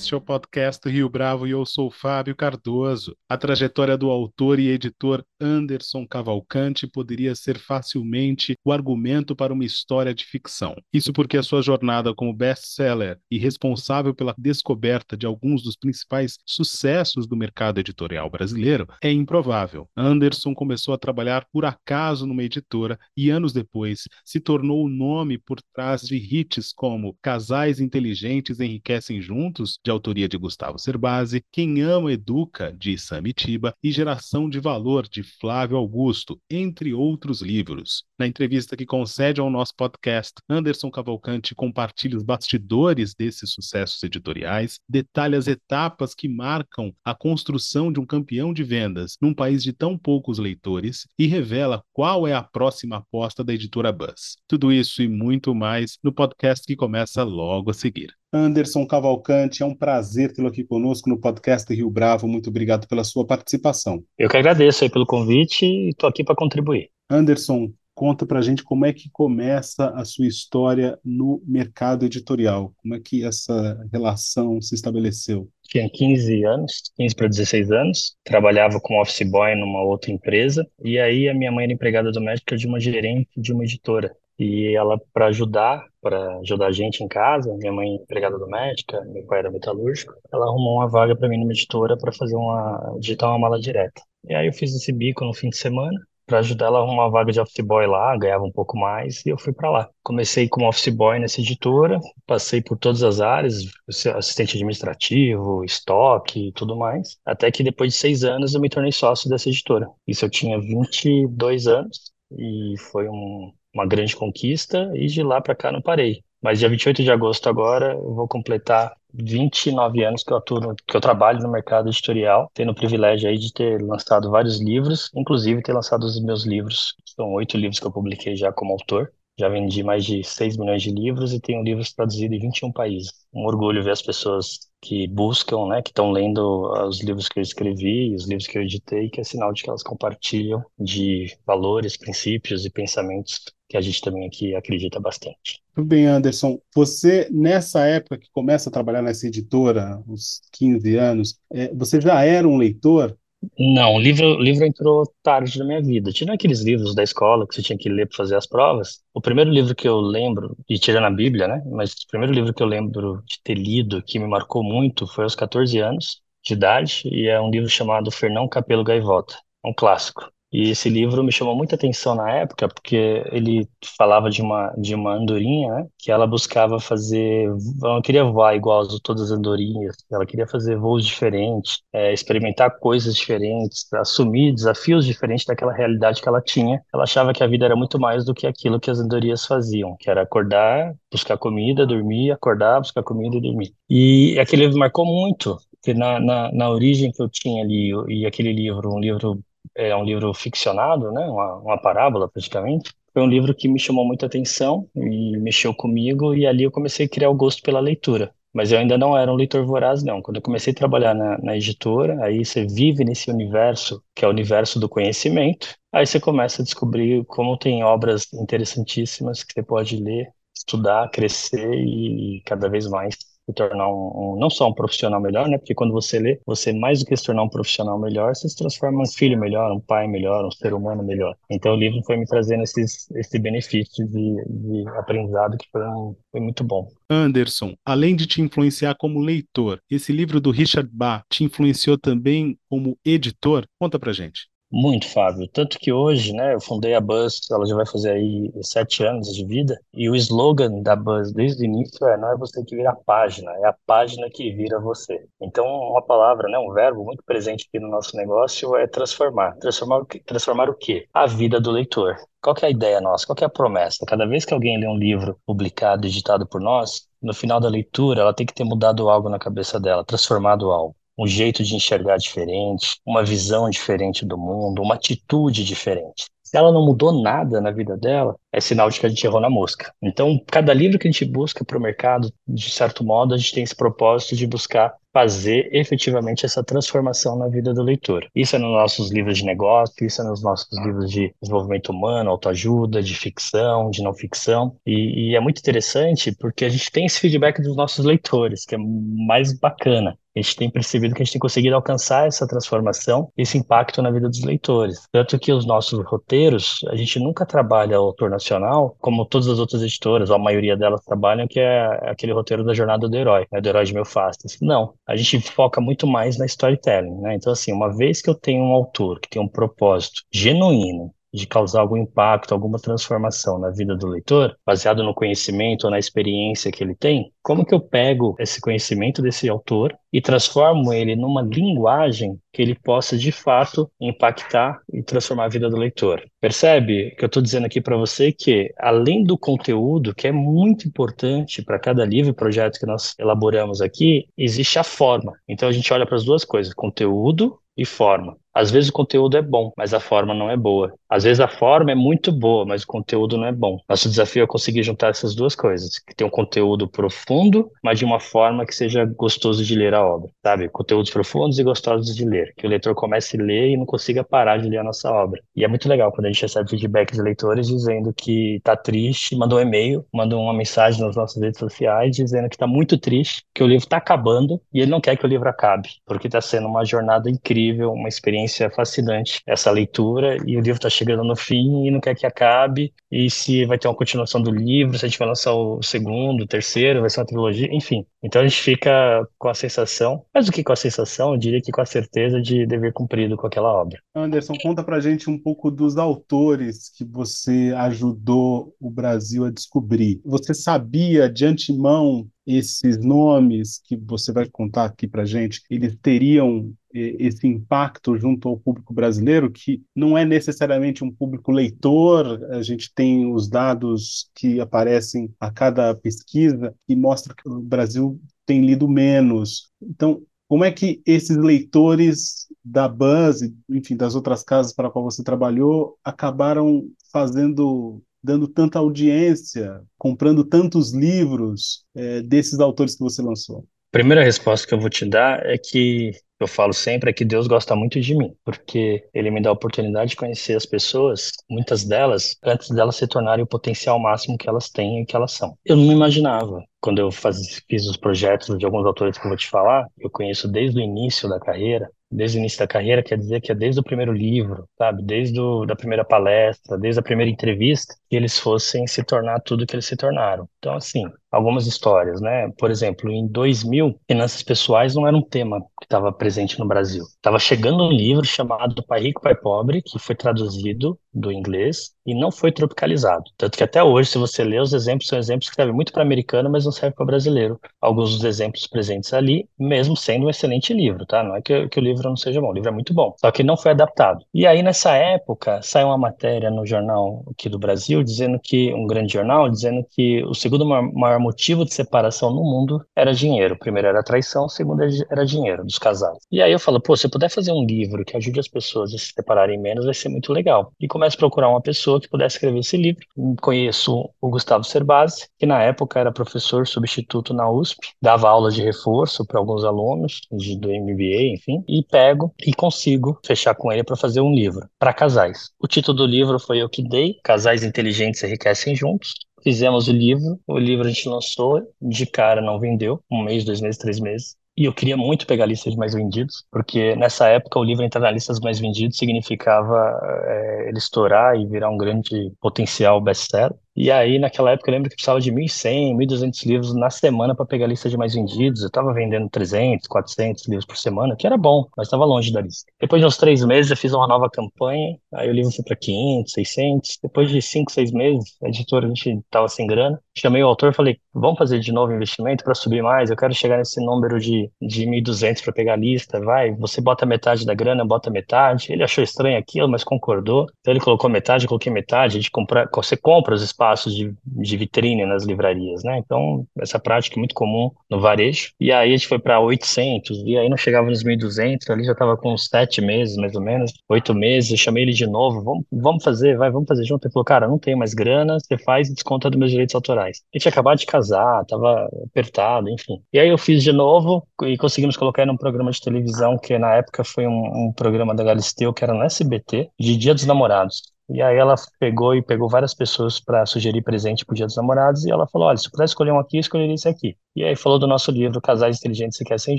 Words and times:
Este 0.00 0.14
é 0.14 0.16
o 0.16 0.20
podcast 0.20 0.88
Rio 0.88 1.10
Bravo 1.10 1.46
e 1.46 1.50
eu 1.50 1.66
sou 1.66 1.90
Fábio 1.90 2.34
Cardoso. 2.34 3.14
A 3.28 3.36
trajetória 3.36 3.98
do 3.98 4.08
autor 4.08 4.58
e 4.58 4.66
editor 4.68 5.22
Anderson 5.38 6.06
Cavalcante 6.06 6.86
poderia 6.86 7.34
ser 7.34 7.58
facilmente 7.58 8.56
o 8.64 8.72
argumento 8.72 9.36
para 9.36 9.52
uma 9.52 9.64
história 9.64 10.14
de 10.14 10.24
ficção. 10.24 10.74
Isso 10.90 11.12
porque 11.12 11.36
a 11.36 11.42
sua 11.42 11.60
jornada 11.60 12.14
como 12.14 12.32
best-seller 12.32 13.18
e 13.30 13.36
responsável 13.36 14.14
pela 14.14 14.34
descoberta 14.38 15.18
de 15.18 15.26
alguns 15.26 15.62
dos 15.62 15.76
principais 15.76 16.38
sucessos 16.46 17.26
do 17.26 17.36
mercado 17.36 17.78
editorial 17.78 18.30
brasileiro 18.30 18.88
é 19.02 19.12
improvável. 19.12 19.86
Anderson 19.94 20.54
começou 20.54 20.94
a 20.94 20.98
trabalhar 20.98 21.46
por 21.52 21.66
acaso 21.66 22.26
numa 22.26 22.42
editora 22.42 22.98
e 23.14 23.28
anos 23.28 23.52
depois 23.52 24.04
se 24.24 24.40
tornou 24.40 24.82
o 24.82 24.88
nome 24.88 25.36
por 25.36 25.60
trás 25.74 26.00
de 26.00 26.16
hits 26.16 26.72
como 26.72 27.14
Casais 27.20 27.80
Inteligentes 27.80 28.60
Enriquecem 28.60 29.20
Juntos, 29.20 29.78
de 29.84 29.89
autoria 29.92 30.28
de 30.28 30.36
Gustavo 30.36 30.78
Cerbasi, 30.78 31.42
Quem 31.52 31.80
Ama 31.80 32.12
Educa, 32.12 32.72
de 32.72 32.96
Samitiba, 32.98 33.74
e 33.82 33.90
Geração 33.90 34.48
de 34.48 34.60
Valor, 34.60 35.08
de 35.08 35.22
Flávio 35.22 35.76
Augusto, 35.76 36.40
entre 36.50 36.92
outros 36.94 37.40
livros. 37.40 38.04
Na 38.18 38.26
entrevista 38.26 38.76
que 38.76 38.84
concede 38.84 39.40
ao 39.40 39.50
nosso 39.50 39.74
podcast, 39.74 40.34
Anderson 40.48 40.90
Cavalcante 40.90 41.54
compartilha 41.54 42.16
os 42.16 42.22
bastidores 42.22 43.14
desses 43.14 43.50
sucessos 43.50 44.02
editoriais, 44.02 44.78
detalha 44.88 45.38
as 45.38 45.46
etapas 45.46 46.14
que 46.14 46.28
marcam 46.28 46.92
a 47.04 47.14
construção 47.14 47.90
de 47.90 47.98
um 47.98 48.04
campeão 48.04 48.52
de 48.52 48.62
vendas 48.62 49.16
num 49.22 49.32
país 49.32 49.62
de 49.62 49.72
tão 49.72 49.96
poucos 49.96 50.38
leitores 50.38 51.06
e 51.18 51.26
revela 51.26 51.82
qual 51.92 52.28
é 52.28 52.34
a 52.34 52.42
próxima 52.42 52.96
aposta 52.96 53.42
da 53.42 53.54
editora 53.54 53.90
Buzz. 53.90 54.36
Tudo 54.46 54.70
isso 54.72 55.02
e 55.02 55.08
muito 55.08 55.54
mais 55.54 55.98
no 56.02 56.12
podcast 56.12 56.66
que 56.66 56.76
começa 56.76 57.22
logo 57.22 57.70
a 57.70 57.74
seguir. 57.74 58.19
Anderson 58.32 58.86
Cavalcante, 58.86 59.62
é 59.62 59.66
um 59.66 59.74
prazer 59.74 60.32
tê-lo 60.32 60.48
aqui 60.48 60.62
conosco 60.62 61.10
no 61.10 61.18
podcast 61.18 61.72
Rio 61.74 61.90
Bravo. 61.90 62.28
Muito 62.28 62.48
obrigado 62.48 62.86
pela 62.86 63.02
sua 63.02 63.26
participação. 63.26 64.04
Eu 64.16 64.28
que 64.28 64.36
agradeço 64.36 64.84
aí 64.84 64.90
pelo 64.90 65.04
convite 65.04 65.66
e 65.66 65.88
estou 65.90 66.08
aqui 66.08 66.22
para 66.22 66.36
contribuir. 66.36 66.90
Anderson, 67.10 67.72
conta 67.92 68.24
para 68.24 68.38
a 68.38 68.42
gente 68.42 68.62
como 68.62 68.86
é 68.86 68.92
que 68.92 69.10
começa 69.12 69.90
a 69.90 70.04
sua 70.04 70.26
história 70.26 70.96
no 71.04 71.42
mercado 71.44 72.06
editorial. 72.06 72.72
Como 72.76 72.94
é 72.94 73.00
que 73.00 73.24
essa 73.24 73.84
relação 73.92 74.60
se 74.62 74.76
estabeleceu? 74.76 75.48
Tinha 75.64 75.88
15 75.90 76.44
anos, 76.44 76.90
15 76.96 77.14
para 77.14 77.28
16 77.28 77.70
anos, 77.70 78.16
trabalhava 78.24 78.80
como 78.80 79.00
office 79.00 79.28
boy 79.28 79.54
numa 79.54 79.82
outra 79.82 80.10
empresa, 80.10 80.66
e 80.82 80.98
aí 80.98 81.28
a 81.28 81.34
minha 81.34 81.52
mãe 81.52 81.64
era 81.64 81.72
empregada 81.72 82.10
doméstica 82.10 82.56
de 82.56 82.66
uma 82.66 82.80
gerente 82.80 83.28
de 83.36 83.52
uma 83.52 83.64
editora. 83.64 84.12
E 84.40 84.74
ela, 84.74 84.98
para 85.12 85.26
ajudar, 85.26 85.84
para 86.00 86.38
ajudar 86.38 86.68
a 86.68 86.72
gente 86.72 87.04
em 87.04 87.08
casa, 87.08 87.54
minha 87.58 87.70
mãe 87.70 87.96
empregada 87.96 88.38
doméstica, 88.38 88.98
meu 89.04 89.22
pai 89.26 89.40
era 89.40 89.50
metalúrgico, 89.50 90.14
ela 90.32 90.46
arrumou 90.46 90.76
uma 90.76 90.88
vaga 90.88 91.14
para 91.14 91.28
mim 91.28 91.38
numa 91.38 91.52
editora 91.52 91.94
para 91.98 92.10
fazer 92.10 92.36
uma 92.36 92.96
digitar 92.98 93.28
uma 93.28 93.38
mala 93.38 93.60
direta. 93.60 94.00
E 94.26 94.34
aí 94.34 94.46
eu 94.46 94.52
fiz 94.54 94.74
esse 94.74 94.90
bico 94.92 95.26
no 95.26 95.34
fim 95.34 95.50
de 95.50 95.58
semana 95.58 96.00
para 96.26 96.38
ajudar 96.38 96.66
ela 96.66 96.78
a 96.78 96.82
arrumar 96.82 97.04
uma 97.04 97.10
vaga 97.10 97.32
de 97.32 97.40
office 97.40 97.62
boy 97.62 97.86
lá, 97.86 98.16
ganhava 98.16 98.44
um 98.44 98.50
pouco 98.50 98.78
mais 98.78 99.26
e 99.26 99.28
eu 99.28 99.38
fui 99.38 99.52
para 99.52 99.68
lá. 99.68 99.90
Comecei 100.02 100.48
como 100.48 100.66
office 100.66 100.88
boy 100.88 101.18
nessa 101.18 101.40
editora, 101.42 102.00
passei 102.26 102.62
por 102.62 102.78
todas 102.78 103.02
as 103.02 103.20
áreas, 103.20 103.66
assistente 103.88 104.56
administrativo, 104.56 105.62
estoque 105.64 106.48
e 106.48 106.52
tudo 106.52 106.76
mais, 106.78 107.18
até 107.26 107.50
que 107.50 107.62
depois 107.62 107.92
de 107.92 107.98
seis 107.98 108.24
anos 108.24 108.54
eu 108.54 108.60
me 108.60 108.70
tornei 108.70 108.90
sócio 108.92 109.28
dessa 109.28 109.50
editora. 109.50 109.86
Isso 110.06 110.24
eu 110.24 110.30
tinha 110.30 110.58
22 110.58 111.66
anos 111.66 112.10
e 112.32 112.74
foi 112.90 113.06
um 113.06 113.52
uma 113.74 113.86
grande 113.86 114.16
conquista 114.16 114.90
e 114.94 115.06
de 115.06 115.22
lá 115.22 115.40
para 115.40 115.54
cá 115.54 115.72
não 115.72 115.80
parei. 115.82 116.22
Mas 116.42 116.58
dia 116.58 116.68
28 116.68 117.02
de 117.02 117.10
agosto 117.10 117.48
agora 117.48 117.92
eu 117.92 118.14
vou 118.14 118.26
completar 118.26 118.94
29 119.12 120.04
anos 120.04 120.22
que 120.22 120.32
eu 120.32 120.36
atuo, 120.36 120.74
que 120.86 120.96
eu 120.96 121.00
trabalho 121.00 121.40
no 121.40 121.50
mercado 121.50 121.88
editorial, 121.88 122.50
tendo 122.54 122.72
o 122.72 122.74
privilégio 122.74 123.28
aí 123.28 123.36
de 123.36 123.52
ter 123.52 123.82
lançado 123.82 124.30
vários 124.30 124.60
livros, 124.60 125.10
inclusive 125.14 125.62
ter 125.62 125.72
lançado 125.72 126.04
os 126.04 126.20
meus 126.22 126.46
livros. 126.46 126.94
São 127.04 127.32
oito 127.32 127.56
livros 127.56 127.78
que 127.78 127.86
eu 127.86 127.92
publiquei 127.92 128.36
já 128.36 128.52
como 128.52 128.72
autor. 128.72 129.12
Já 129.40 129.48
vendi 129.48 129.82
mais 129.82 130.04
de 130.04 130.22
6 130.22 130.58
milhões 130.58 130.82
de 130.82 130.90
livros 130.90 131.32
e 131.32 131.40
tenho 131.40 131.62
livros 131.62 131.94
traduzidos 131.94 132.36
em 132.36 132.40
21 132.40 132.70
países. 132.70 133.10
Um 133.32 133.46
orgulho 133.46 133.82
ver 133.82 133.92
as 133.92 134.02
pessoas 134.02 134.58
que 134.82 135.08
buscam, 135.08 135.66
né, 135.66 135.80
que 135.80 135.88
estão 135.88 136.10
lendo 136.10 136.70
os 136.86 137.02
livros 137.02 137.26
que 137.26 137.38
eu 137.38 137.42
escrevi, 137.42 138.14
os 138.14 138.28
livros 138.28 138.46
que 138.46 138.58
eu 138.58 138.62
editei, 138.62 139.08
que 139.08 139.18
é 139.18 139.24
sinal 139.24 139.50
de 139.54 139.62
que 139.62 139.70
elas 139.70 139.82
compartilham 139.82 140.62
de 140.78 141.34
valores, 141.46 141.96
princípios 141.96 142.66
e 142.66 142.70
pensamentos 142.70 143.40
que 143.66 143.78
a 143.78 143.80
gente 143.80 144.02
também 144.02 144.26
aqui 144.26 144.54
acredita 144.54 145.00
bastante. 145.00 145.62
Tudo 145.74 145.86
bem, 145.86 146.04
Anderson. 146.04 146.60
Você, 146.74 147.26
nessa 147.30 147.86
época 147.86 148.18
que 148.18 148.28
começa 148.32 148.68
a 148.68 148.72
trabalhar 148.72 149.00
nessa 149.00 149.26
editora, 149.26 150.02
uns 150.06 150.42
15 150.52 150.96
anos, 150.96 151.38
é, 151.50 151.72
você 151.72 151.98
já 151.98 152.22
era 152.22 152.46
um 152.46 152.58
leitor? 152.58 153.16
Não, 153.58 153.94
o 153.94 153.98
livro, 154.00 154.38
livro 154.40 154.66
entrou 154.66 155.04
tarde 155.22 155.58
na 155.58 155.64
minha 155.64 155.82
vida. 155.82 156.12
Tinha 156.12 156.34
aqueles 156.34 156.60
livros 156.62 156.94
da 156.94 157.02
escola 157.02 157.46
que 157.46 157.54
você 157.54 157.62
tinha 157.62 157.78
que 157.78 157.88
ler 157.88 158.06
para 158.06 158.16
fazer 158.18 158.36
as 158.36 158.46
provas. 158.46 159.02
O 159.14 159.20
primeiro 159.20 159.50
livro 159.50 159.74
que 159.74 159.88
eu 159.88 159.98
lembro, 160.00 160.56
e 160.68 160.78
tirando 160.78 161.06
a 161.06 161.10
Bíblia, 161.10 161.48
né? 161.48 161.62
Mas 161.66 161.92
o 161.92 162.06
primeiro 162.08 162.34
livro 162.34 162.52
que 162.52 162.62
eu 162.62 162.66
lembro 162.66 163.22
de 163.26 163.40
ter 163.42 163.54
lido, 163.54 164.02
que 164.02 164.18
me 164.18 164.26
marcou 164.26 164.62
muito, 164.62 165.06
foi 165.06 165.24
aos 165.24 165.34
14 165.34 165.78
anos 165.78 166.20
de 166.44 166.54
idade, 166.54 167.02
e 167.06 167.28
é 167.28 167.40
um 167.40 167.50
livro 167.50 167.68
chamado 167.68 168.10
Fernão 168.10 168.48
Capelo 168.48 168.84
Gaivota. 168.84 169.34
É 169.64 169.68
um 169.68 169.74
clássico. 169.74 170.30
E 170.52 170.70
esse 170.70 170.88
livro 170.88 171.22
me 171.22 171.30
chamou 171.30 171.54
muita 171.54 171.76
atenção 171.76 172.14
na 172.14 172.28
época, 172.30 172.68
porque 172.68 173.22
ele 173.30 173.68
falava 173.96 174.28
de 174.28 174.42
uma, 174.42 174.74
de 174.76 174.94
uma 174.94 175.14
andorinha, 175.14 175.72
né? 175.72 175.86
Que 175.96 176.10
ela 176.10 176.26
buscava 176.26 176.80
fazer. 176.80 177.46
Ela 177.82 177.94
não 177.94 178.02
queria 178.02 178.24
voar 178.24 178.56
igual 178.56 178.80
as 178.80 178.98
todas 179.00 179.30
as 179.30 179.30
andorinhas, 179.30 179.96
ela 180.10 180.26
queria 180.26 180.46
fazer 180.46 180.76
voos 180.76 181.06
diferentes, 181.06 181.80
é, 181.92 182.12
experimentar 182.12 182.78
coisas 182.78 183.14
diferentes, 183.14 183.86
assumir 183.94 184.52
desafios 184.52 185.06
diferentes 185.06 185.44
daquela 185.46 185.72
realidade 185.72 186.20
que 186.20 186.28
ela 186.28 186.40
tinha. 186.42 186.82
Ela 186.92 187.04
achava 187.04 187.32
que 187.32 187.44
a 187.44 187.46
vida 187.46 187.64
era 187.64 187.76
muito 187.76 187.98
mais 188.00 188.24
do 188.24 188.34
que 188.34 188.46
aquilo 188.46 188.80
que 188.80 188.90
as 188.90 188.98
andorinhas 188.98 189.46
faziam, 189.46 189.96
que 189.98 190.10
era 190.10 190.22
acordar, 190.22 190.94
buscar 191.12 191.38
comida, 191.38 191.86
dormir, 191.86 192.32
acordar, 192.32 192.80
buscar 192.80 193.02
comida 193.02 193.36
e 193.36 193.40
dormir. 193.40 193.72
E 193.88 194.38
aquele 194.38 194.64
livro 194.64 194.78
marcou 194.78 195.06
muito, 195.06 195.58
porque 195.80 195.94
na, 195.94 196.18
na, 196.20 196.52
na 196.52 196.70
origem 196.70 197.12
que 197.12 197.22
eu 197.22 197.28
tinha 197.28 197.62
ali, 197.62 197.92
e 198.08 198.26
aquele 198.26 198.52
livro, 198.52 198.92
um 198.92 198.98
livro 198.98 199.40
é 199.74 199.94
um 199.96 200.04
livro 200.04 200.32
ficcionado, 200.34 201.12
né? 201.12 201.26
Uma, 201.26 201.56
uma 201.56 201.78
parábola 201.80 202.28
praticamente. 202.28 202.92
Foi 203.12 203.22
um 203.22 203.26
livro 203.28 203.54
que 203.54 203.68
me 203.68 203.78
chamou 203.78 204.04
muita 204.04 204.26
atenção 204.26 204.88
e 204.94 205.36
mexeu 205.38 205.74
comigo 205.74 206.34
e 206.34 206.46
ali 206.46 206.64
eu 206.64 206.70
comecei 206.70 207.06
a 207.06 207.08
criar 207.08 207.30
o 207.30 207.34
gosto 207.34 207.62
pela 207.62 207.80
leitura. 207.80 208.32
Mas 208.52 208.72
eu 208.72 208.78
ainda 208.78 208.98
não 208.98 209.16
era 209.16 209.32
um 209.32 209.36
leitor 209.36 209.64
voraz, 209.64 210.02
não. 210.02 210.20
Quando 210.22 210.36
eu 210.36 210.42
comecei 210.42 210.72
a 210.72 210.76
trabalhar 210.76 211.14
na, 211.14 211.38
na 211.38 211.56
editora, 211.56 212.22
aí 212.24 212.44
você 212.44 212.66
vive 212.66 213.04
nesse 213.04 213.30
universo, 213.30 214.02
que 214.14 214.24
é 214.24 214.28
o 214.28 214.30
universo 214.30 214.78
do 214.80 214.88
conhecimento, 214.88 215.68
aí 215.92 216.04
você 216.06 216.18
começa 216.18 216.62
a 216.62 216.64
descobrir 216.64 217.24
como 217.26 217.56
tem 217.56 217.84
obras 217.84 218.32
interessantíssimas 218.32 219.44
que 219.44 219.52
você 219.52 219.62
pode 219.62 219.96
ler, 220.02 220.32
estudar, 220.56 221.10
crescer 221.10 221.72
e 221.74 222.42
cada 222.44 222.68
vez 222.68 222.86
mais 222.88 223.16
se 223.46 223.54
tornar 223.54 223.88
um, 223.88 224.34
um, 224.34 224.38
não 224.38 224.50
só 224.50 224.68
um 224.68 224.74
profissional 224.74 225.20
melhor, 225.20 225.48
né? 225.48 225.58
Porque 225.58 225.74
quando 225.74 225.92
você 225.92 226.18
lê, 226.18 226.40
você 226.46 226.72
mais 226.72 227.00
do 227.00 227.06
que 227.06 227.16
se 227.16 227.24
tornar 227.24 227.42
um 227.42 227.48
profissional 227.48 227.98
melhor, 227.98 228.34
você 228.34 228.48
se 228.48 228.56
transforma 228.56 229.00
em 229.00 229.02
um 229.02 229.06
filho 229.06 229.38
melhor, 229.38 229.72
um 229.72 229.80
pai 229.80 230.06
melhor, 230.06 230.46
um 230.46 230.50
ser 230.50 230.74
humano 230.74 231.02
melhor. 231.02 231.34
Então 231.50 231.72
o 231.72 231.76
livro 231.76 232.00
foi 232.04 232.16
me 232.16 232.26
trazendo 232.26 232.62
esses, 232.62 233.10
esse 233.12 233.38
benefício 233.38 234.06
de, 234.06 234.44
de 234.46 234.88
aprendizado 234.98 235.56
que 235.56 235.66
foi, 235.70 235.82
foi 236.30 236.40
muito 236.40 236.64
bom. 236.64 236.88
Anderson, 237.08 237.74
além 237.84 238.14
de 238.14 238.26
te 238.26 238.40
influenciar 238.40 238.94
como 238.96 239.20
leitor, 239.20 239.80
esse 239.90 240.12
livro 240.12 240.40
do 240.40 240.50
Richard 240.50 240.88
Bach 240.92 241.24
te 241.28 241.44
influenciou 241.44 241.98
também 241.98 242.58
como 242.68 242.98
editor? 243.04 243.66
Conta 243.78 243.98
pra 243.98 244.12
gente. 244.12 244.49
Muito, 244.72 245.08
Fábio. 245.08 245.48
Tanto 245.48 245.78
que 245.80 245.92
hoje, 245.92 246.32
né, 246.32 246.54
eu 246.54 246.60
fundei 246.60 246.94
a 246.94 247.00
Buzz, 247.00 247.40
ela 247.50 247.66
já 247.66 247.74
vai 247.74 247.84
fazer 247.84 248.12
aí 248.12 248.52
sete 248.62 249.02
anos 249.04 249.34
de 249.34 249.44
vida, 249.44 249.76
e 249.92 250.08
o 250.08 250.14
slogan 250.14 250.80
da 250.80 250.94
Buzz 250.94 251.32
desde 251.32 251.62
o 251.62 251.66
início 251.66 252.06
é 252.06 252.16
não 252.16 252.30
é 252.30 252.36
você 252.36 252.62
que 252.64 252.76
vira 252.76 252.90
a 252.90 252.96
página, 252.96 253.50
é 253.50 253.66
a 253.66 253.74
página 253.84 254.28
que 254.30 254.52
vira 254.52 254.78
você. 254.78 255.26
Então, 255.40 255.66
uma 255.66 256.00
palavra, 256.02 256.48
né, 256.48 256.56
um 256.56 256.72
verbo 256.72 257.04
muito 257.04 257.22
presente 257.24 257.66
aqui 257.68 257.80
no 257.80 257.88
nosso 257.90 258.16
negócio 258.16 258.76
é 258.76 258.86
transformar. 258.86 259.56
Transformar, 259.58 260.04
transformar 260.24 260.70
o 260.70 260.74
quê? 260.74 261.08
A 261.12 261.26
vida 261.26 261.60
do 261.60 261.72
leitor. 261.72 262.16
Qual 262.40 262.54
é 262.62 262.66
a 262.66 262.70
ideia 262.70 263.00
nossa? 263.00 263.26
Qual 263.26 263.36
é 263.40 263.44
a 263.44 263.48
promessa? 263.48 264.06
Cada 264.06 264.24
vez 264.24 264.44
que 264.44 264.54
alguém 264.54 264.78
lê 264.78 264.86
um 264.86 264.96
livro 264.96 265.36
publicado, 265.44 266.06
editado 266.06 266.46
por 266.46 266.60
nós, 266.60 267.08
no 267.20 267.34
final 267.34 267.58
da 267.58 267.68
leitura, 267.68 268.20
ela 268.20 268.32
tem 268.32 268.46
que 268.46 268.54
ter 268.54 268.64
mudado 268.64 269.10
algo 269.10 269.28
na 269.28 269.38
cabeça 269.38 269.80
dela, 269.80 270.04
transformado 270.04 270.70
algo 270.70 270.94
um 271.20 271.26
jeito 271.26 271.62
de 271.62 271.76
enxergar 271.76 272.16
diferente, 272.16 272.96
uma 273.04 273.22
visão 273.22 273.68
diferente 273.68 274.24
do 274.24 274.38
mundo, 274.38 274.80
uma 274.80 274.94
atitude 274.94 275.62
diferente. 275.62 276.30
Se 276.42 276.56
ela 276.56 276.72
não 276.72 276.84
mudou 276.84 277.12
nada 277.12 277.60
na 277.60 277.70
vida 277.70 277.96
dela, 277.96 278.34
é 278.50 278.58
sinal 278.60 278.88
de 278.88 278.98
que 278.98 279.06
a 279.06 279.08
gente 279.08 279.24
errou 279.24 279.40
na 279.40 279.50
mosca. 279.50 279.92
Então, 280.02 280.40
cada 280.50 280.72
livro 280.72 280.98
que 280.98 281.06
a 281.06 281.10
gente 281.10 281.24
busca 281.24 281.62
para 281.62 281.78
o 281.78 281.80
mercado, 281.80 282.32
de 282.48 282.70
certo 282.70 283.04
modo, 283.04 283.34
a 283.34 283.38
gente 283.38 283.52
tem 283.52 283.62
esse 283.62 283.76
propósito 283.76 284.34
de 284.34 284.46
buscar 284.46 284.94
fazer 285.12 285.68
efetivamente 285.72 286.46
essa 286.46 286.64
transformação 286.64 287.36
na 287.36 287.48
vida 287.48 287.74
do 287.74 287.82
leitor. 287.82 288.26
Isso 288.34 288.56
é 288.56 288.58
nos 288.58 288.72
nossos 288.72 289.12
livros 289.12 289.38
de 289.38 289.44
negócio, 289.44 290.04
isso 290.04 290.22
é 290.22 290.24
nos 290.24 290.42
nossos 290.42 290.76
livros 290.84 291.10
de 291.10 291.32
desenvolvimento 291.40 291.90
humano, 291.90 292.30
autoajuda, 292.30 293.02
de 293.02 293.14
ficção, 293.14 293.90
de 293.90 294.02
não 294.02 294.14
ficção. 294.14 294.74
E, 294.86 295.30
e 295.30 295.36
é 295.36 295.40
muito 295.40 295.58
interessante 295.58 296.34
porque 296.34 296.64
a 296.64 296.68
gente 296.68 296.90
tem 296.90 297.06
esse 297.06 297.20
feedback 297.20 297.60
dos 297.60 297.76
nossos 297.76 298.04
leitores, 298.04 298.64
que 298.64 298.74
é 298.74 298.78
mais 298.78 299.52
bacana 299.52 300.16
a 300.36 300.40
gente 300.40 300.56
tem 300.56 300.70
percebido 300.70 301.14
que 301.14 301.22
a 301.22 301.24
gente 301.24 301.32
tem 301.32 301.40
conseguido 301.40 301.74
alcançar 301.74 302.26
essa 302.26 302.46
transformação, 302.46 303.32
esse 303.36 303.58
impacto 303.58 304.00
na 304.00 304.10
vida 304.10 304.28
dos 304.28 304.42
leitores. 304.42 305.08
Tanto 305.10 305.38
que 305.38 305.52
os 305.52 305.66
nossos 305.66 306.04
roteiros, 306.04 306.80
a 306.88 306.96
gente 306.96 307.18
nunca 307.18 307.44
trabalha 307.44 307.96
autor 307.96 308.30
nacional, 308.30 308.96
como 309.00 309.26
todas 309.26 309.48
as 309.48 309.58
outras 309.58 309.82
editoras, 309.82 310.30
ou 310.30 310.36
a 310.36 310.38
maioria 310.38 310.76
delas 310.76 311.04
trabalham, 311.04 311.48
que 311.48 311.58
é 311.58 312.10
aquele 312.10 312.32
roteiro 312.32 312.64
da 312.64 312.74
jornada 312.74 313.08
do 313.08 313.16
herói, 313.16 313.46
né, 313.50 313.60
do 313.60 313.68
herói 313.68 313.84
de 313.84 313.94
Melfastes. 313.94 314.58
Não, 314.60 314.94
a 315.06 315.16
gente 315.16 315.40
foca 315.40 315.80
muito 315.80 316.06
mais 316.06 316.38
na 316.38 316.46
storytelling, 316.46 317.20
né? 317.20 317.34
Então, 317.34 317.52
assim, 317.52 317.72
uma 317.72 317.94
vez 317.96 318.22
que 318.22 318.30
eu 318.30 318.34
tenho 318.34 318.62
um 318.62 318.72
autor 318.72 319.20
que 319.20 319.28
tem 319.28 319.42
um 319.42 319.48
propósito 319.48 320.22
genuíno, 320.32 321.12
de 321.32 321.46
causar 321.46 321.80
algum 321.80 321.96
impacto, 321.96 322.52
alguma 322.52 322.78
transformação 322.78 323.58
na 323.58 323.70
vida 323.70 323.96
do 323.96 324.06
leitor, 324.06 324.56
baseado 324.66 325.02
no 325.02 325.14
conhecimento 325.14 325.84
ou 325.84 325.90
na 325.90 325.98
experiência 325.98 326.72
que 326.72 326.82
ele 326.82 326.94
tem, 326.94 327.32
como 327.42 327.64
que 327.64 327.74
eu 327.74 327.80
pego 327.80 328.34
esse 328.38 328.60
conhecimento 328.60 329.22
desse 329.22 329.48
autor 329.48 329.96
e 330.12 330.20
transformo 330.20 330.92
ele 330.92 331.16
numa 331.16 331.42
linguagem 331.42 332.38
que 332.52 332.60
ele 332.60 332.74
possa 332.74 333.16
de 333.16 333.30
fato 333.30 333.90
impactar 334.00 334.80
e 334.92 335.02
transformar 335.02 335.44
a 335.44 335.48
vida 335.48 335.70
do 335.70 335.76
leitor? 335.76 336.22
Percebe 336.40 337.14
que 337.16 337.24
eu 337.24 337.28
estou 337.28 337.42
dizendo 337.42 337.66
aqui 337.66 337.80
para 337.80 337.96
você 337.96 338.32
que, 338.32 338.72
além 338.78 339.24
do 339.24 339.38
conteúdo, 339.38 340.14
que 340.14 340.26
é 340.26 340.32
muito 340.32 340.86
importante 340.86 341.62
para 341.62 341.78
cada 341.78 342.04
livro 342.04 342.30
e 342.30 342.34
projeto 342.34 342.78
que 342.78 342.86
nós 342.86 343.14
elaboramos 343.18 343.80
aqui, 343.80 344.26
existe 344.36 344.78
a 344.78 344.84
forma. 344.84 345.32
Então 345.48 345.68
a 345.68 345.72
gente 345.72 345.92
olha 345.92 346.06
para 346.06 346.16
as 346.16 346.24
duas 346.24 346.44
coisas, 346.44 346.74
conteúdo 346.74 347.58
e 347.80 347.86
forma. 347.86 348.36
Às 348.52 348.70
vezes 348.70 348.90
o 348.90 348.92
conteúdo 348.92 349.36
é 349.36 349.42
bom, 349.42 349.72
mas 349.76 349.94
a 349.94 350.00
forma 350.00 350.34
não 350.34 350.50
é 350.50 350.56
boa. 350.56 350.92
Às 351.08 351.24
vezes 351.24 351.40
a 351.40 351.48
forma 351.48 351.92
é 351.92 351.94
muito 351.94 352.32
boa, 352.32 352.66
mas 352.66 352.82
o 352.82 352.86
conteúdo 352.86 353.36
não 353.36 353.46
é 353.46 353.52
bom. 353.52 353.78
Nosso 353.88 354.08
desafio 354.08 354.42
é 354.42 354.46
conseguir 354.46 354.82
juntar 354.82 355.08
essas 355.08 355.34
duas 355.34 355.54
coisas, 355.54 355.98
que 355.98 356.14
tem 356.14 356.26
um 356.26 356.30
conteúdo 356.30 356.88
profundo, 356.88 357.70
mas 357.82 357.98
de 357.98 358.04
uma 358.04 358.18
forma 358.18 358.66
que 358.66 358.74
seja 358.74 359.04
gostoso 359.04 359.64
de 359.64 359.74
ler 359.76 359.94
a 359.94 360.04
obra, 360.04 360.30
sabe? 360.44 360.68
Conteúdos 360.68 361.10
profundos 361.10 361.58
e 361.58 361.64
gostosos 361.64 362.14
de 362.14 362.24
ler, 362.24 362.52
que 362.56 362.66
o 362.66 362.70
leitor 362.70 362.94
comece 362.94 363.40
a 363.40 363.42
ler 363.42 363.70
e 363.70 363.76
não 363.76 363.86
consiga 363.86 364.24
parar 364.24 364.58
de 364.58 364.68
ler 364.68 364.78
a 364.78 364.84
nossa 364.84 365.10
obra. 365.10 365.40
E 365.54 365.64
é 365.64 365.68
muito 365.68 365.88
legal 365.88 366.10
quando 366.12 366.26
a 366.26 366.32
gente 366.32 366.42
recebe 366.42 366.68
feedback 366.70 367.12
de 367.12 367.22
leitores 367.22 367.68
dizendo 367.68 368.12
que 368.12 368.60
tá 368.64 368.76
triste, 368.76 369.36
mandou 369.36 369.58
um 369.58 369.62
e-mail, 369.62 370.04
mandou 370.12 370.42
uma 370.42 370.52
mensagem 370.52 371.00
nas 371.00 371.14
nossas 371.14 371.40
redes 371.40 371.58
sociais 371.58 372.16
dizendo 372.16 372.48
que 372.48 372.58
tá 372.58 372.66
muito 372.66 372.98
triste, 372.98 373.44
que 373.54 373.62
o 373.62 373.66
livro 373.66 373.86
tá 373.86 373.98
acabando 373.98 374.60
e 374.72 374.80
ele 374.80 374.90
não 374.90 375.00
quer 375.00 375.16
que 375.16 375.24
o 375.24 375.28
livro 375.28 375.48
acabe, 375.48 375.88
porque 376.04 376.28
tá 376.28 376.40
sendo 376.40 376.66
uma 376.66 376.84
jornada 376.84 377.30
incrível, 377.30 377.69
uma 377.72 378.08
experiência 378.08 378.70
fascinante 378.70 379.40
essa 379.46 379.70
leitura 379.70 380.36
e 380.46 380.56
o 380.56 380.60
livro 380.60 380.78
está 380.78 380.90
chegando 380.90 381.24
no 381.24 381.36
fim 381.36 381.86
e 381.86 381.90
não 381.90 382.00
quer 382.00 382.14
que 382.14 382.26
acabe 382.26 382.92
e 383.10 383.28
se 383.28 383.64
vai 383.64 383.78
ter 383.78 383.88
uma 383.88 383.94
continuação 383.94 384.40
do 384.40 384.50
livro, 384.50 384.96
se 384.98 385.04
a 385.04 385.08
gente 385.08 385.18
vai 385.18 385.28
lançar 385.28 385.52
o 385.52 385.82
segundo, 385.82 386.42
o 386.42 386.46
terceiro, 386.46 387.00
vai 387.00 387.10
ser 387.10 387.20
uma 387.20 387.26
trilogia, 387.26 387.68
enfim. 387.72 388.06
Então 388.22 388.42
a 388.42 388.46
gente 388.46 388.60
fica 388.60 389.26
com 389.38 389.48
a 389.48 389.54
sensação, 389.54 390.24
mais 390.32 390.46
do 390.46 390.52
que 390.52 390.62
com 390.62 390.72
a 390.72 390.76
sensação, 390.76 391.32
eu 391.32 391.38
diria 391.38 391.60
que 391.60 391.72
com 391.72 391.80
a 391.80 391.86
certeza 391.86 392.40
de 392.40 392.66
dever 392.66 392.92
cumprido 392.92 393.36
com 393.36 393.46
aquela 393.46 393.72
obra. 393.72 393.98
Anderson, 394.14 394.54
conta 394.62 394.84
pra 394.84 395.00
gente 395.00 395.28
um 395.28 395.38
pouco 395.38 395.70
dos 395.70 395.96
autores 395.96 396.90
que 396.96 397.04
você 397.04 397.72
ajudou 397.76 398.74
o 398.80 398.90
Brasil 398.90 399.44
a 399.44 399.50
descobrir. 399.50 400.20
Você 400.24 400.54
sabia 400.54 401.28
de 401.28 401.44
antemão 401.44 402.28
esses 402.56 402.98
nomes 402.98 403.80
que 403.84 403.96
você 403.96 404.32
vai 404.32 404.48
contar 404.48 404.84
aqui 404.84 405.06
para 405.06 405.24
gente, 405.24 405.62
eles 405.70 405.96
teriam 406.02 406.72
esse 406.92 407.46
impacto 407.46 408.16
junto 408.18 408.48
ao 408.48 408.58
público 408.58 408.92
brasileiro, 408.92 409.50
que 409.50 409.82
não 409.94 410.18
é 410.18 410.24
necessariamente 410.24 411.04
um 411.04 411.12
público 411.12 411.52
leitor, 411.52 412.44
a 412.50 412.62
gente 412.62 412.92
tem 412.92 413.32
os 413.32 413.48
dados 413.48 414.28
que 414.34 414.60
aparecem 414.60 415.32
a 415.38 415.50
cada 415.52 415.94
pesquisa 415.94 416.74
e 416.88 416.96
mostra 416.96 417.34
que 417.34 417.48
o 417.48 417.60
Brasil 417.60 418.20
tem 418.44 418.66
lido 418.66 418.88
menos. 418.88 419.70
Então, 419.80 420.20
como 420.48 420.64
é 420.64 420.72
que 420.72 421.00
esses 421.06 421.36
leitores 421.36 422.48
da 422.64 422.88
Buzz, 422.88 423.48
enfim, 423.68 423.96
das 423.96 424.16
outras 424.16 424.42
casas 424.42 424.72
para 424.72 424.90
qual 424.90 425.04
você 425.04 425.22
trabalhou, 425.22 425.96
acabaram 426.02 426.90
fazendo 427.12 428.02
dando 428.22 428.48
tanta 428.48 428.78
audiência, 428.78 429.80
comprando 429.98 430.44
tantos 430.44 430.92
livros 430.92 431.84
é, 431.94 432.22
desses 432.22 432.58
autores 432.60 432.94
que 432.94 433.02
você 433.02 433.22
lançou? 433.22 433.66
Primeira 433.90 434.22
resposta 434.22 434.66
que 434.66 434.74
eu 434.74 434.80
vou 434.80 434.90
te 434.90 435.04
dar 435.04 435.44
é 435.44 435.58
que 435.58 436.12
eu 436.38 436.46
falo 436.46 436.72
sempre 436.72 437.10
é 437.10 437.12
que 437.12 437.24
Deus 437.24 437.46
gosta 437.46 437.76
muito 437.76 438.00
de 438.00 438.14
mim, 438.14 438.32
porque 438.44 439.04
Ele 439.12 439.30
me 439.30 439.42
dá 439.42 439.50
a 439.50 439.52
oportunidade 439.52 440.10
de 440.10 440.16
conhecer 440.16 440.56
as 440.56 440.64
pessoas, 440.64 441.32
muitas 441.50 441.84
delas, 441.84 442.36
antes 442.42 442.70
delas 442.70 442.96
se 442.96 443.06
tornarem 443.06 443.44
o 443.44 443.48
potencial 443.48 443.98
máximo 443.98 444.38
que 444.38 444.48
elas 444.48 444.70
têm 444.70 445.02
e 445.02 445.06
que 445.06 445.14
elas 445.14 445.32
são. 445.32 445.56
Eu 445.64 445.76
não 445.76 445.92
imaginava. 445.92 446.64
Quando 446.80 446.98
eu 447.00 447.10
faz, 447.10 447.62
fiz 447.68 447.86
os 447.86 447.96
projetos 447.96 448.58
de 448.58 448.64
alguns 448.64 448.86
autores 448.86 449.18
que 449.18 449.24
eu 449.26 449.28
vou 449.30 449.36
te 449.36 449.48
falar, 449.48 449.86
eu 449.98 450.10
conheço 450.10 450.48
desde 450.48 450.78
o 450.78 450.82
início 450.82 451.28
da 451.28 451.38
carreira, 451.38 451.90
desde 452.10 452.38
o 452.38 452.40
início 452.40 452.58
da 452.58 452.66
carreira, 452.66 453.02
quer 453.02 453.16
dizer 453.16 453.40
que 453.40 453.52
é 453.52 453.54
desde 453.54 453.80
o 453.80 453.84
primeiro 453.84 454.12
livro, 454.12 454.68
sabe? 454.76 455.02
Desde 455.02 455.38
a 455.38 455.66
da 455.66 455.76
primeira 455.76 456.04
palestra, 456.04 456.76
desde 456.76 456.98
a 456.98 457.02
primeira 457.02 457.30
entrevista, 457.30 457.94
que 458.08 458.16
eles 458.16 458.38
fossem 458.38 458.86
se 458.86 459.04
tornar 459.04 459.40
tudo 459.40 459.66
que 459.66 459.74
eles 459.76 459.86
se 459.86 459.96
tornaram. 459.96 460.48
Então, 460.58 460.74
assim, 460.74 461.04
algumas 461.30 461.66
histórias, 461.66 462.20
né? 462.20 462.50
Por 462.58 462.70
exemplo, 462.70 463.10
em 463.10 463.28
2000, 463.28 463.94
finanças 464.10 464.42
pessoais 464.42 464.94
não 464.94 465.06
era 465.06 465.16
um 465.16 465.22
tema 465.22 465.60
que 465.60 465.84
estava 465.84 466.12
presente 466.12 466.58
no 466.58 466.66
Brasil. 466.66 467.04
Estava 467.04 467.38
chegando 467.38 467.84
um 467.84 467.92
livro 467.92 468.24
chamado 468.24 468.84
Pai 468.86 469.00
Rico, 469.00 469.22
Pai 469.22 469.34
Pobre, 469.36 469.80
que 469.82 469.98
foi 469.98 470.14
traduzido 470.16 470.98
do 471.12 471.32
inglês 471.32 471.92
e 472.06 472.14
não 472.14 472.30
foi 472.30 472.52
tropicalizado. 472.52 473.24
Tanto 473.36 473.56
que 473.56 473.64
até 473.64 473.82
hoje, 473.82 474.10
se 474.10 474.18
você 474.18 474.42
ler 474.42 474.60
os 474.60 474.72
exemplos, 474.72 475.08
são 475.08 475.18
exemplos 475.18 475.48
que 475.48 475.56
servem 475.56 475.74
muito 475.74 475.92
para 475.92 476.02
americano, 476.02 476.50
mas 476.50 476.64
não 476.64 476.72
servem 476.72 476.94
para 476.94 477.06
brasileiro. 477.06 477.60
Alguns 477.80 478.14
dos 478.14 478.24
exemplos 478.24 478.66
presentes 478.66 479.12
ali, 479.12 479.48
mesmo 479.58 479.96
sendo 479.96 480.26
um 480.26 480.30
excelente 480.30 480.72
livro, 480.72 481.06
tá? 481.06 481.22
Não 481.22 481.36
é 481.36 481.42
que, 481.42 481.68
que 481.68 481.78
o 481.78 481.82
livro 481.82 482.08
não 482.08 482.16
seja 482.16 482.40
bom, 482.40 482.50
o 482.50 482.52
livro 482.52 482.68
é 482.68 482.72
muito 482.72 482.94
bom, 482.94 483.14
só 483.18 483.30
que 483.30 483.42
não 483.42 483.56
foi 483.56 483.72
adaptado. 483.72 484.24
E 484.32 484.46
aí, 484.46 484.62
nessa 484.62 484.94
época, 484.94 485.60
saiu 485.62 485.88
uma 485.88 485.98
matéria 485.98 486.50
no 486.50 486.66
jornal 486.66 487.24
aqui 487.30 487.48
do 487.48 487.58
Brasil, 487.58 488.02
dizendo 488.02 488.38
que, 488.42 488.72
um 488.74 488.86
grande 488.86 489.12
jornal, 489.12 489.48
dizendo 489.48 489.84
que 489.90 490.22
o 490.24 490.34
segundo 490.34 490.64
maior, 490.66 490.92
maior 490.92 491.20
motivo 491.20 491.64
de 491.64 491.74
separação 491.74 492.30
no 492.30 492.42
mundo 492.42 492.84
era 492.96 493.12
dinheiro. 493.12 493.54
O 493.54 493.58
primeiro 493.58 493.88
era 493.88 494.02
traição, 494.02 494.46
o 494.46 494.48
segundo 494.48 494.82
era 494.82 495.24
dinheiro 495.24 495.64
dos 495.64 495.78
casais. 495.78 496.18
E 496.30 496.42
aí 496.42 496.52
eu 496.52 496.58
falo, 496.58 496.80
pô, 496.80 496.96
se 496.96 497.06
eu 497.06 497.10
puder 497.10 497.30
fazer 497.30 497.52
um 497.52 497.64
livro 497.64 498.04
que 498.04 498.16
ajude 498.16 498.40
as 498.40 498.48
pessoas 498.48 498.94
a 498.94 498.98
se 498.98 499.12
separarem 499.12 499.58
menos, 499.58 499.84
vai 499.84 499.94
ser 499.94 500.08
muito 500.08 500.32
legal. 500.32 500.72
E 500.80 500.88
começo 501.00 501.16
a 501.16 501.18
procurar 501.18 501.48
uma 501.48 501.62
pessoa 501.62 501.98
que 501.98 502.10
pudesse 502.10 502.36
escrever 502.36 502.58
esse 502.58 502.76
livro. 502.76 503.00
Conheço 503.40 504.10
o 504.20 504.28
Gustavo 504.28 504.64
Cerbasi, 504.64 505.28
que 505.38 505.46
na 505.46 505.62
época 505.62 505.98
era 505.98 506.12
professor 506.12 506.66
substituto 506.66 507.32
na 507.32 507.50
USP, 507.50 507.78
dava 508.02 508.28
aula 508.28 508.50
de 508.50 508.62
reforço 508.62 509.24
para 509.24 509.40
alguns 509.40 509.64
alunos 509.64 510.20
de, 510.30 510.58
do 510.58 510.68
MBA, 510.68 511.32
enfim, 511.34 511.64
e 511.66 511.82
pego 511.82 512.34
e 512.46 512.52
consigo 512.52 513.18
fechar 513.24 513.54
com 513.54 513.72
ele 513.72 513.82
para 513.82 513.96
fazer 513.96 514.20
um 514.20 514.30
livro 514.30 514.68
para 514.78 514.92
casais. 514.92 515.50
O 515.58 515.66
título 515.66 515.96
do 515.96 516.06
livro 516.06 516.38
foi 516.38 516.58
eu 516.58 516.68
que 516.68 516.82
dei, 516.86 517.16
Casais 517.24 517.64
Inteligentes 517.64 518.22
Enriquecem 518.22 518.76
Juntos. 518.76 519.14
Fizemos 519.42 519.88
o 519.88 519.92
livro, 519.92 520.38
o 520.46 520.58
livro 520.58 520.86
a 520.86 520.90
gente 520.90 521.08
lançou, 521.08 521.62
de 521.80 522.04
cara 522.04 522.42
não 522.42 522.60
vendeu, 522.60 523.00
um 523.10 523.22
mês, 523.22 523.42
dois 523.42 523.62
meses, 523.62 523.78
três 523.78 523.98
meses. 523.98 524.36
E 524.60 524.66
eu 524.66 524.74
queria 524.74 524.94
muito 524.94 525.26
pegar 525.26 525.44
a 525.44 525.46
lista 525.46 525.70
de 525.70 525.76
mais 525.78 525.94
vendidos, 525.94 526.44
porque 526.52 526.94
nessa 526.94 527.26
época 527.28 527.58
o 527.58 527.64
livro 527.64 527.82
entrar 527.82 527.98
na 528.02 528.10
lista 528.10 528.30
dos 528.30 528.42
mais 528.42 528.60
vendidos 528.60 528.98
significava 528.98 529.98
é, 530.26 530.68
ele 530.68 530.76
estourar 530.76 531.34
e 531.34 531.46
virar 531.46 531.70
um 531.70 531.78
grande 531.78 532.30
potencial 532.38 533.00
best-seller. 533.00 533.54
E 533.76 533.90
aí, 533.90 534.18
naquela 534.18 534.50
época, 534.50 534.68
eu 534.68 534.74
lembro 534.74 534.90
que 534.90 534.96
precisava 534.96 535.20
de 535.20 535.32
1.100, 535.32 535.96
1.200 535.96 536.46
livros 536.46 536.74
na 536.74 536.90
semana 536.90 537.34
para 537.34 537.46
pegar 537.46 537.66
a 537.66 537.68
lista 537.68 537.88
de 537.88 537.96
mais 537.96 538.14
vendidos. 538.14 538.62
Eu 538.62 538.66
estava 538.66 538.92
vendendo 538.92 539.28
300, 539.30 539.86
400 539.86 540.48
livros 540.48 540.66
por 540.66 540.76
semana, 540.76 541.14
que 541.16 541.26
era 541.26 541.36
bom, 541.36 541.66
mas 541.76 541.86
estava 541.86 542.04
longe 542.04 542.32
da 542.32 542.40
lista. 542.40 542.70
Depois 542.80 543.00
de 543.00 543.06
uns 543.06 543.16
três 543.16 543.44
meses, 543.44 543.70
eu 543.70 543.76
fiz 543.76 543.92
uma 543.92 544.08
nova 544.08 544.28
campanha, 544.28 544.98
aí 545.14 545.30
o 545.30 545.32
livro 545.32 545.52
foi 545.52 545.64
para 545.64 545.76
500, 545.76 546.32
600. 546.32 546.98
Depois 547.02 547.30
de 547.30 547.40
cinco, 547.40 547.70
seis 547.70 547.92
meses, 547.92 548.36
a 548.42 548.48
editora, 548.48 548.86
a 548.86 548.88
gente 548.88 549.08
estava 549.10 549.48
sem 549.48 549.66
grana. 549.66 550.00
Chamei 550.18 550.42
o 550.42 550.48
autor 550.48 550.72
e 550.72 550.74
falei, 550.74 550.98
vamos 551.14 551.38
fazer 551.38 551.60
de 551.60 551.72
novo 551.72 551.92
investimento 551.92 552.44
para 552.44 552.54
subir 552.54 552.82
mais? 552.82 553.08
Eu 553.08 553.16
quero 553.16 553.32
chegar 553.32 553.56
nesse 553.56 553.82
número 553.84 554.18
de, 554.18 554.50
de 554.60 554.84
1.200 554.84 555.42
para 555.44 555.52
pegar 555.52 555.74
a 555.74 555.76
lista, 555.76 556.20
vai. 556.20 556.52
Você 556.56 556.80
bota 556.80 557.06
metade 557.06 557.46
da 557.46 557.54
grana, 557.54 557.84
bota 557.84 558.10
metade. 558.10 558.72
Ele 558.72 558.82
achou 558.82 559.02
estranho 559.02 559.38
aquilo, 559.38 559.68
mas 559.68 559.84
concordou. 559.84 560.46
Então 560.60 560.72
ele 560.72 560.80
colocou 560.80 561.08
metade, 561.08 561.44
eu 561.44 561.48
coloquei 561.48 561.72
metade. 561.72 562.18
A 562.18 562.20
gente 562.20 562.30
compra, 562.30 562.68
você 562.74 562.96
compra 562.96 563.34
os 563.34 563.42
espaços 563.42 563.69
espaços 563.70 563.94
de, 563.94 564.14
de 564.24 564.56
vitrine 564.56 565.06
nas 565.06 565.24
livrarias, 565.24 565.82
né? 565.84 565.98
Então, 565.98 566.46
essa 566.58 566.78
prática 566.78 567.16
é 567.16 567.20
muito 567.20 567.34
comum 567.34 567.70
no 567.88 568.00
varejo. 568.00 568.52
E 568.60 568.72
aí 568.72 568.90
a 568.90 568.96
gente 568.96 569.08
foi 569.08 569.18
para 569.18 569.40
800, 569.40 570.22
e 570.26 570.36
aí 570.36 570.48
não 570.48 570.56
chegava 570.56 570.88
nos 570.88 571.04
1.200, 571.04 571.70
ali 571.70 571.84
já 571.84 571.92
estava 571.92 572.16
com 572.16 572.32
uns 572.32 572.46
sete 572.46 572.80
meses, 572.80 573.16
mais 573.16 573.34
ou 573.34 573.40
menos, 573.40 573.72
oito 573.88 574.14
meses. 574.14 574.50
Eu 574.50 574.56
chamei 574.56 574.82
ele 574.82 574.92
de 574.92 575.06
novo, 575.06 575.42
vamos, 575.42 575.64
vamos 575.70 576.04
fazer, 576.04 576.36
vai, 576.36 576.50
vamos 576.50 576.68
fazer 576.68 576.84
junto. 576.84 577.06
Ele 577.06 577.12
falou, 577.12 577.24
cara, 577.24 577.48
não 577.48 577.58
tenho 577.58 577.78
mais 577.78 577.94
grana, 577.94 578.38
você 578.38 578.58
faz 578.58 578.88
e 578.88 578.94
desconta 578.94 579.30
dos 579.30 579.38
meus 579.38 579.50
direitos 579.50 579.74
autorais. 579.74 580.22
A 580.34 580.38
gente 580.38 580.48
acabado 580.48 580.78
de 580.78 580.86
casar, 580.86 581.44
tava 581.46 581.88
apertado, 582.04 582.68
enfim. 582.68 583.00
E 583.12 583.18
aí 583.18 583.28
eu 583.28 583.38
fiz 583.38 583.62
de 583.62 583.72
novo 583.72 584.26
e 584.42 584.56
conseguimos 584.56 584.96
colocar 584.96 585.26
num 585.26 585.36
programa 585.36 585.70
de 585.70 585.80
televisão 585.80 586.38
que 586.38 586.58
na 586.58 586.74
época 586.74 587.04
foi 587.04 587.26
um, 587.26 587.68
um 587.68 587.72
programa 587.72 588.14
da 588.14 588.24
Galisteu, 588.24 588.72
que 588.72 588.84
era 588.84 588.94
no 588.94 589.02
SBT, 589.02 589.70
de 589.78 589.96
Dia 589.96 590.14
dos 590.14 590.26
Namorados. 590.26 590.82
E 591.12 591.20
aí 591.20 591.36
ela 591.36 591.56
pegou 591.78 592.14
e 592.14 592.22
pegou 592.22 592.48
várias 592.48 592.72
pessoas 592.72 593.18
para 593.18 593.44
sugerir 593.44 593.82
presente 593.82 594.24
pro 594.24 594.34
Dia 594.34 594.46
dos 594.46 594.56
Namorados 594.56 595.04
e 595.04 595.10
ela 595.10 595.26
falou, 595.26 595.48
olha, 595.48 595.56
se 595.56 595.66
eu 595.66 595.70
pudesse 595.72 595.90
escolher 595.90 596.12
um 596.12 596.20
aqui, 596.20 596.36
eu 596.36 596.40
escolheria 596.40 596.74
esse 596.74 596.88
aqui. 596.88 597.16
E 597.34 597.42
aí 597.42 597.56
falou 597.56 597.78
do 597.78 597.86
nosso 597.86 598.12
livro 598.12 598.40
Casais 598.40 598.78
Inteligentes 598.78 599.18
Se 599.18 599.24
Querem 599.24 599.58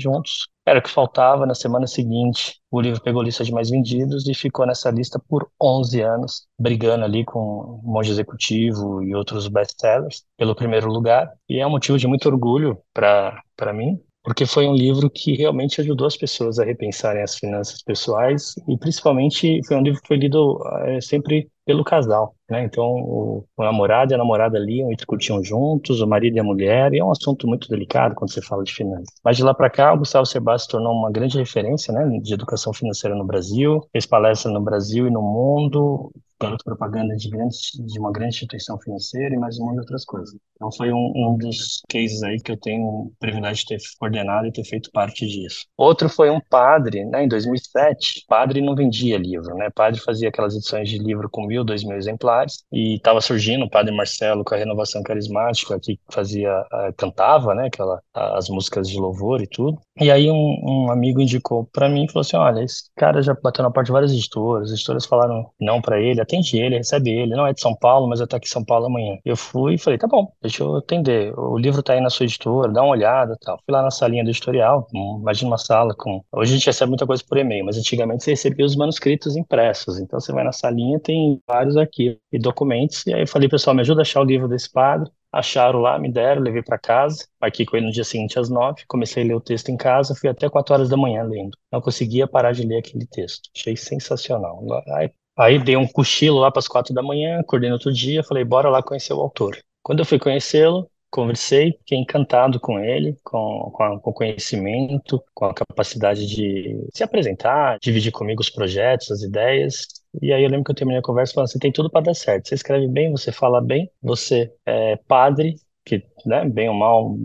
Juntos. 0.00 0.48
Era 0.64 0.78
o 0.78 0.82
que 0.82 0.88
faltava. 0.88 1.44
Na 1.44 1.54
semana 1.54 1.86
seguinte, 1.86 2.60
o 2.70 2.80
livro 2.80 3.02
pegou 3.02 3.22
lista 3.22 3.44
de 3.44 3.52
mais 3.52 3.68
vendidos 3.68 4.26
e 4.26 4.34
ficou 4.34 4.66
nessa 4.66 4.90
lista 4.90 5.20
por 5.28 5.50
11 5.60 6.00
anos, 6.00 6.46
brigando 6.58 7.04
ali 7.04 7.24
com 7.24 7.38
o 7.38 7.80
Monge 7.84 8.10
Executivo 8.10 9.02
e 9.02 9.14
outros 9.14 9.46
best-sellers 9.48 10.24
pelo 10.38 10.54
primeiro 10.54 10.88
lugar. 10.88 11.30
E 11.48 11.58
é 11.58 11.66
um 11.66 11.70
motivo 11.70 11.98
de 11.98 12.06
muito 12.06 12.26
orgulho 12.26 12.78
para 12.94 13.72
mim, 13.74 14.00
porque 14.22 14.46
foi 14.46 14.66
um 14.66 14.74
livro 14.74 15.10
que 15.10 15.34
realmente 15.34 15.80
ajudou 15.80 16.06
as 16.06 16.16
pessoas 16.16 16.58
a 16.58 16.64
repensarem 16.64 17.22
as 17.22 17.34
finanças 17.34 17.82
pessoais 17.82 18.54
e 18.68 18.78
principalmente 18.78 19.60
foi 19.66 19.76
um 19.76 19.82
livro 19.82 20.00
que 20.00 20.08
foi 20.08 20.16
lido 20.16 20.60
é, 20.84 21.00
sempre 21.00 21.50
pelo 21.64 21.84
casal, 21.84 22.34
né? 22.50 22.64
Então 22.64 22.84
o, 22.84 23.44
o, 23.56 23.62
namorado 23.62 24.12
e 24.12 24.14
a 24.14 24.18
namorada 24.18 24.58
liam 24.58 24.92
e 24.92 24.96
discutiam 24.96 25.42
juntos, 25.42 26.00
o 26.00 26.06
marido 26.06 26.36
e 26.36 26.40
a 26.40 26.44
mulher, 26.44 26.92
e 26.92 26.98
é 26.98 27.04
um 27.04 27.10
assunto 27.10 27.46
muito 27.46 27.68
delicado 27.68 28.14
quando 28.14 28.32
você 28.32 28.42
fala 28.42 28.64
de 28.64 28.72
finanças. 28.72 29.14
Mas 29.24 29.36
de 29.36 29.44
lá 29.44 29.54
para 29.54 29.70
cá, 29.70 29.92
o 29.92 29.98
Gustavo 29.98 30.26
Sebastião 30.26 30.58
se 30.58 30.68
tornou 30.68 30.92
uma 30.92 31.10
grande 31.10 31.38
referência, 31.38 31.92
né, 31.92 32.18
de 32.20 32.34
educação 32.34 32.72
financeira 32.72 33.16
no 33.16 33.24
Brasil, 33.24 33.80
fez 33.92 34.06
palestras 34.06 34.52
no 34.52 34.60
Brasil 34.60 35.06
e 35.06 35.10
no 35.10 35.22
mundo, 35.22 36.12
garoto 36.42 36.64
propaganda 36.64 37.14
de, 37.16 37.30
de 37.30 37.98
uma 37.98 38.12
grande 38.12 38.34
instituição 38.34 38.78
financeira 38.78 39.34
e 39.34 39.38
mais 39.38 39.58
um 39.58 39.64
monte 39.64 39.74
de 39.74 39.80
outras 39.80 40.04
coisas. 40.04 40.34
Então 40.56 40.70
foi 40.72 40.92
um, 40.92 41.12
um 41.14 41.36
dos 41.38 41.82
cases 41.88 42.22
aí 42.22 42.38
que 42.38 42.52
eu 42.52 42.56
tenho 42.56 42.82
o 42.82 43.12
privilégio 43.18 43.64
de 43.64 43.66
ter 43.66 43.78
coordenado 43.98 44.46
e 44.46 44.52
ter 44.52 44.64
feito 44.64 44.90
parte 44.92 45.26
disso. 45.26 45.66
Outro 45.76 46.08
foi 46.08 46.30
um 46.30 46.40
padre, 46.40 47.04
né, 47.04 47.24
em 47.24 47.28
2007, 47.28 48.24
padre 48.28 48.60
não 48.60 48.74
vendia 48.74 49.18
livro, 49.18 49.54
né, 49.54 49.70
padre 49.74 50.00
fazia 50.00 50.28
aquelas 50.28 50.54
edições 50.54 50.88
de 50.88 50.98
livro 50.98 51.28
com 51.30 51.46
mil, 51.46 51.64
dois 51.64 51.84
mil 51.84 51.96
exemplares 51.96 52.64
e 52.72 52.96
estava 52.96 53.20
surgindo 53.20 53.64
o 53.64 53.70
padre 53.70 53.94
Marcelo 53.94 54.44
com 54.44 54.54
a 54.54 54.58
renovação 54.58 55.02
carismática 55.02 55.78
que 55.80 55.98
fazia, 56.10 56.50
cantava, 56.96 57.54
né, 57.54 57.66
aquela, 57.66 58.00
as 58.14 58.48
músicas 58.48 58.88
de 58.88 58.98
louvor 58.98 59.42
e 59.42 59.46
tudo. 59.46 59.78
E 60.00 60.10
aí 60.10 60.30
um, 60.30 60.86
um 60.86 60.90
amigo 60.90 61.20
indicou 61.20 61.66
para 61.66 61.86
mim 61.86 62.04
e 62.04 62.08
falou 62.08 62.22
assim, 62.22 62.36
olha, 62.36 62.62
esse 62.64 62.84
cara 62.96 63.20
já 63.20 63.34
bateu 63.34 63.62
na 63.62 63.70
porta 63.70 63.86
de 63.86 63.92
várias 63.92 64.10
editoras, 64.12 64.70
as 64.70 64.74
editoras 64.74 65.04
falaram 65.04 65.50
não 65.60 65.82
para 65.82 66.00
ele, 66.00 66.18
atende 66.20 66.56
ele, 66.56 66.78
recebe 66.78 67.10
ele. 67.10 67.36
Não 67.36 67.46
é 67.46 67.52
de 67.52 67.60
São 67.60 67.74
Paulo, 67.74 68.08
mas 68.08 68.18
eu 68.18 68.26
tô 68.26 68.36
aqui 68.36 68.46
em 68.46 68.50
São 68.50 68.64
Paulo 68.64 68.86
amanhã. 68.86 69.18
Eu 69.24 69.36
fui 69.36 69.74
e 69.74 69.78
falei, 69.78 69.98
tá 69.98 70.06
bom, 70.06 70.32
deixa 70.40 70.62
eu 70.62 70.76
atender. 70.76 71.38
O 71.38 71.58
livro 71.58 71.82
tá 71.82 71.92
aí 71.92 72.00
na 72.00 72.08
sua 72.08 72.24
editora, 72.24 72.72
dá 72.72 72.82
uma 72.82 72.92
olhada 72.92 73.36
tal. 73.42 73.58
Fui 73.66 73.72
lá 73.72 73.82
na 73.82 73.90
salinha 73.90 74.24
do 74.24 74.30
editorial, 74.30 74.88
imagina 74.94 75.50
uma 75.50 75.58
sala 75.58 75.94
com. 75.94 76.24
Hoje 76.32 76.52
a 76.54 76.56
gente 76.56 76.66
recebe 76.66 76.88
muita 76.88 77.06
coisa 77.06 77.22
por 77.28 77.36
e-mail, 77.36 77.64
mas 77.64 77.76
antigamente 77.76 78.24
você 78.24 78.30
recebia 78.30 78.64
os 78.64 78.74
manuscritos 78.74 79.36
impressos. 79.36 79.98
Então 79.98 80.18
você 80.18 80.32
vai 80.32 80.42
na 80.42 80.52
salinha, 80.52 80.98
tem 81.00 81.38
vários 81.46 81.76
arquivos 81.76 82.18
e 82.32 82.38
documentos. 82.38 83.06
E 83.06 83.12
aí 83.12 83.20
eu 83.22 83.28
falei, 83.28 83.48
pessoal, 83.48 83.76
me 83.76 83.82
ajuda 83.82 84.00
a 84.00 84.02
achar 84.02 84.20
o 84.22 84.24
livro 84.24 84.48
desse 84.48 84.72
padre 84.72 85.10
acharam 85.32 85.80
lá, 85.80 85.98
me 85.98 86.12
deram, 86.12 86.42
levei 86.42 86.62
para 86.62 86.78
casa, 86.78 87.26
marquei 87.40 87.64
com 87.64 87.76
ele 87.76 87.86
no 87.86 87.92
dia 87.92 88.04
seguinte 88.04 88.38
às 88.38 88.48
nove, 88.50 88.84
comecei 88.86 89.22
a 89.22 89.26
ler 89.26 89.34
o 89.34 89.40
texto 89.40 89.70
em 89.70 89.76
casa, 89.76 90.14
fui 90.14 90.28
até 90.28 90.48
quatro 90.48 90.74
horas 90.74 90.88
da 90.88 90.96
manhã 90.96 91.22
lendo. 91.24 91.56
Não 91.70 91.80
conseguia 91.80 92.26
parar 92.26 92.52
de 92.52 92.66
ler 92.66 92.78
aquele 92.78 93.06
texto. 93.06 93.48
Achei 93.56 93.76
sensacional. 93.76 94.62
Aí 94.96 95.10
Aí 95.36 95.58
dei 95.58 95.76
um 95.76 95.86
cochilo 95.86 96.38
lá 96.38 96.50
para 96.50 96.60
as 96.60 96.68
quatro 96.68 96.92
da 96.94 97.02
manhã, 97.02 97.40
acordei 97.40 97.70
no 97.70 97.76
outro 97.76 97.92
dia, 97.92 98.22
falei, 98.22 98.44
bora 98.44 98.68
lá 98.68 98.82
conhecer 98.82 99.14
o 99.14 99.20
autor. 99.20 99.56
Quando 99.82 100.00
eu 100.00 100.04
fui 100.04 100.18
conhecê-lo, 100.18 100.90
conversei, 101.10 101.72
fiquei 101.78 101.98
encantado 101.98 102.60
com 102.60 102.78
ele, 102.78 103.16
com, 103.24 103.70
com, 103.74 103.98
com, 104.00 104.10
o 104.10 104.14
conhecimento, 104.14 105.22
com 105.34 105.46
a 105.46 105.54
capacidade 105.54 106.26
de 106.26 106.86
se 106.92 107.02
apresentar, 107.02 107.78
dividir 107.80 108.12
comigo 108.12 108.40
os 108.42 108.50
projetos, 108.50 109.10
as 109.10 109.22
ideias. 109.22 109.86
E 110.20 110.32
aí 110.32 110.42
eu 110.44 110.48
lembro 110.50 110.64
que 110.64 110.70
eu 110.72 110.74
terminei 110.74 111.00
a 111.00 111.02
conversa 111.02 111.32
falando, 111.34 111.50
você 111.50 111.58
tem 111.58 111.72
tudo 111.72 111.90
para 111.90 112.02
dar 112.04 112.14
certo. 112.14 112.48
Você 112.48 112.54
escreve 112.54 112.86
bem, 112.88 113.10
você 113.10 113.32
fala 113.32 113.60
bem, 113.60 113.90
você 114.02 114.52
é 114.66 114.96
padre, 114.96 115.54
que, 115.84 116.04
né, 116.26 116.44
bem 116.48 116.68
ou 116.68 116.74
mal, 116.74 117.16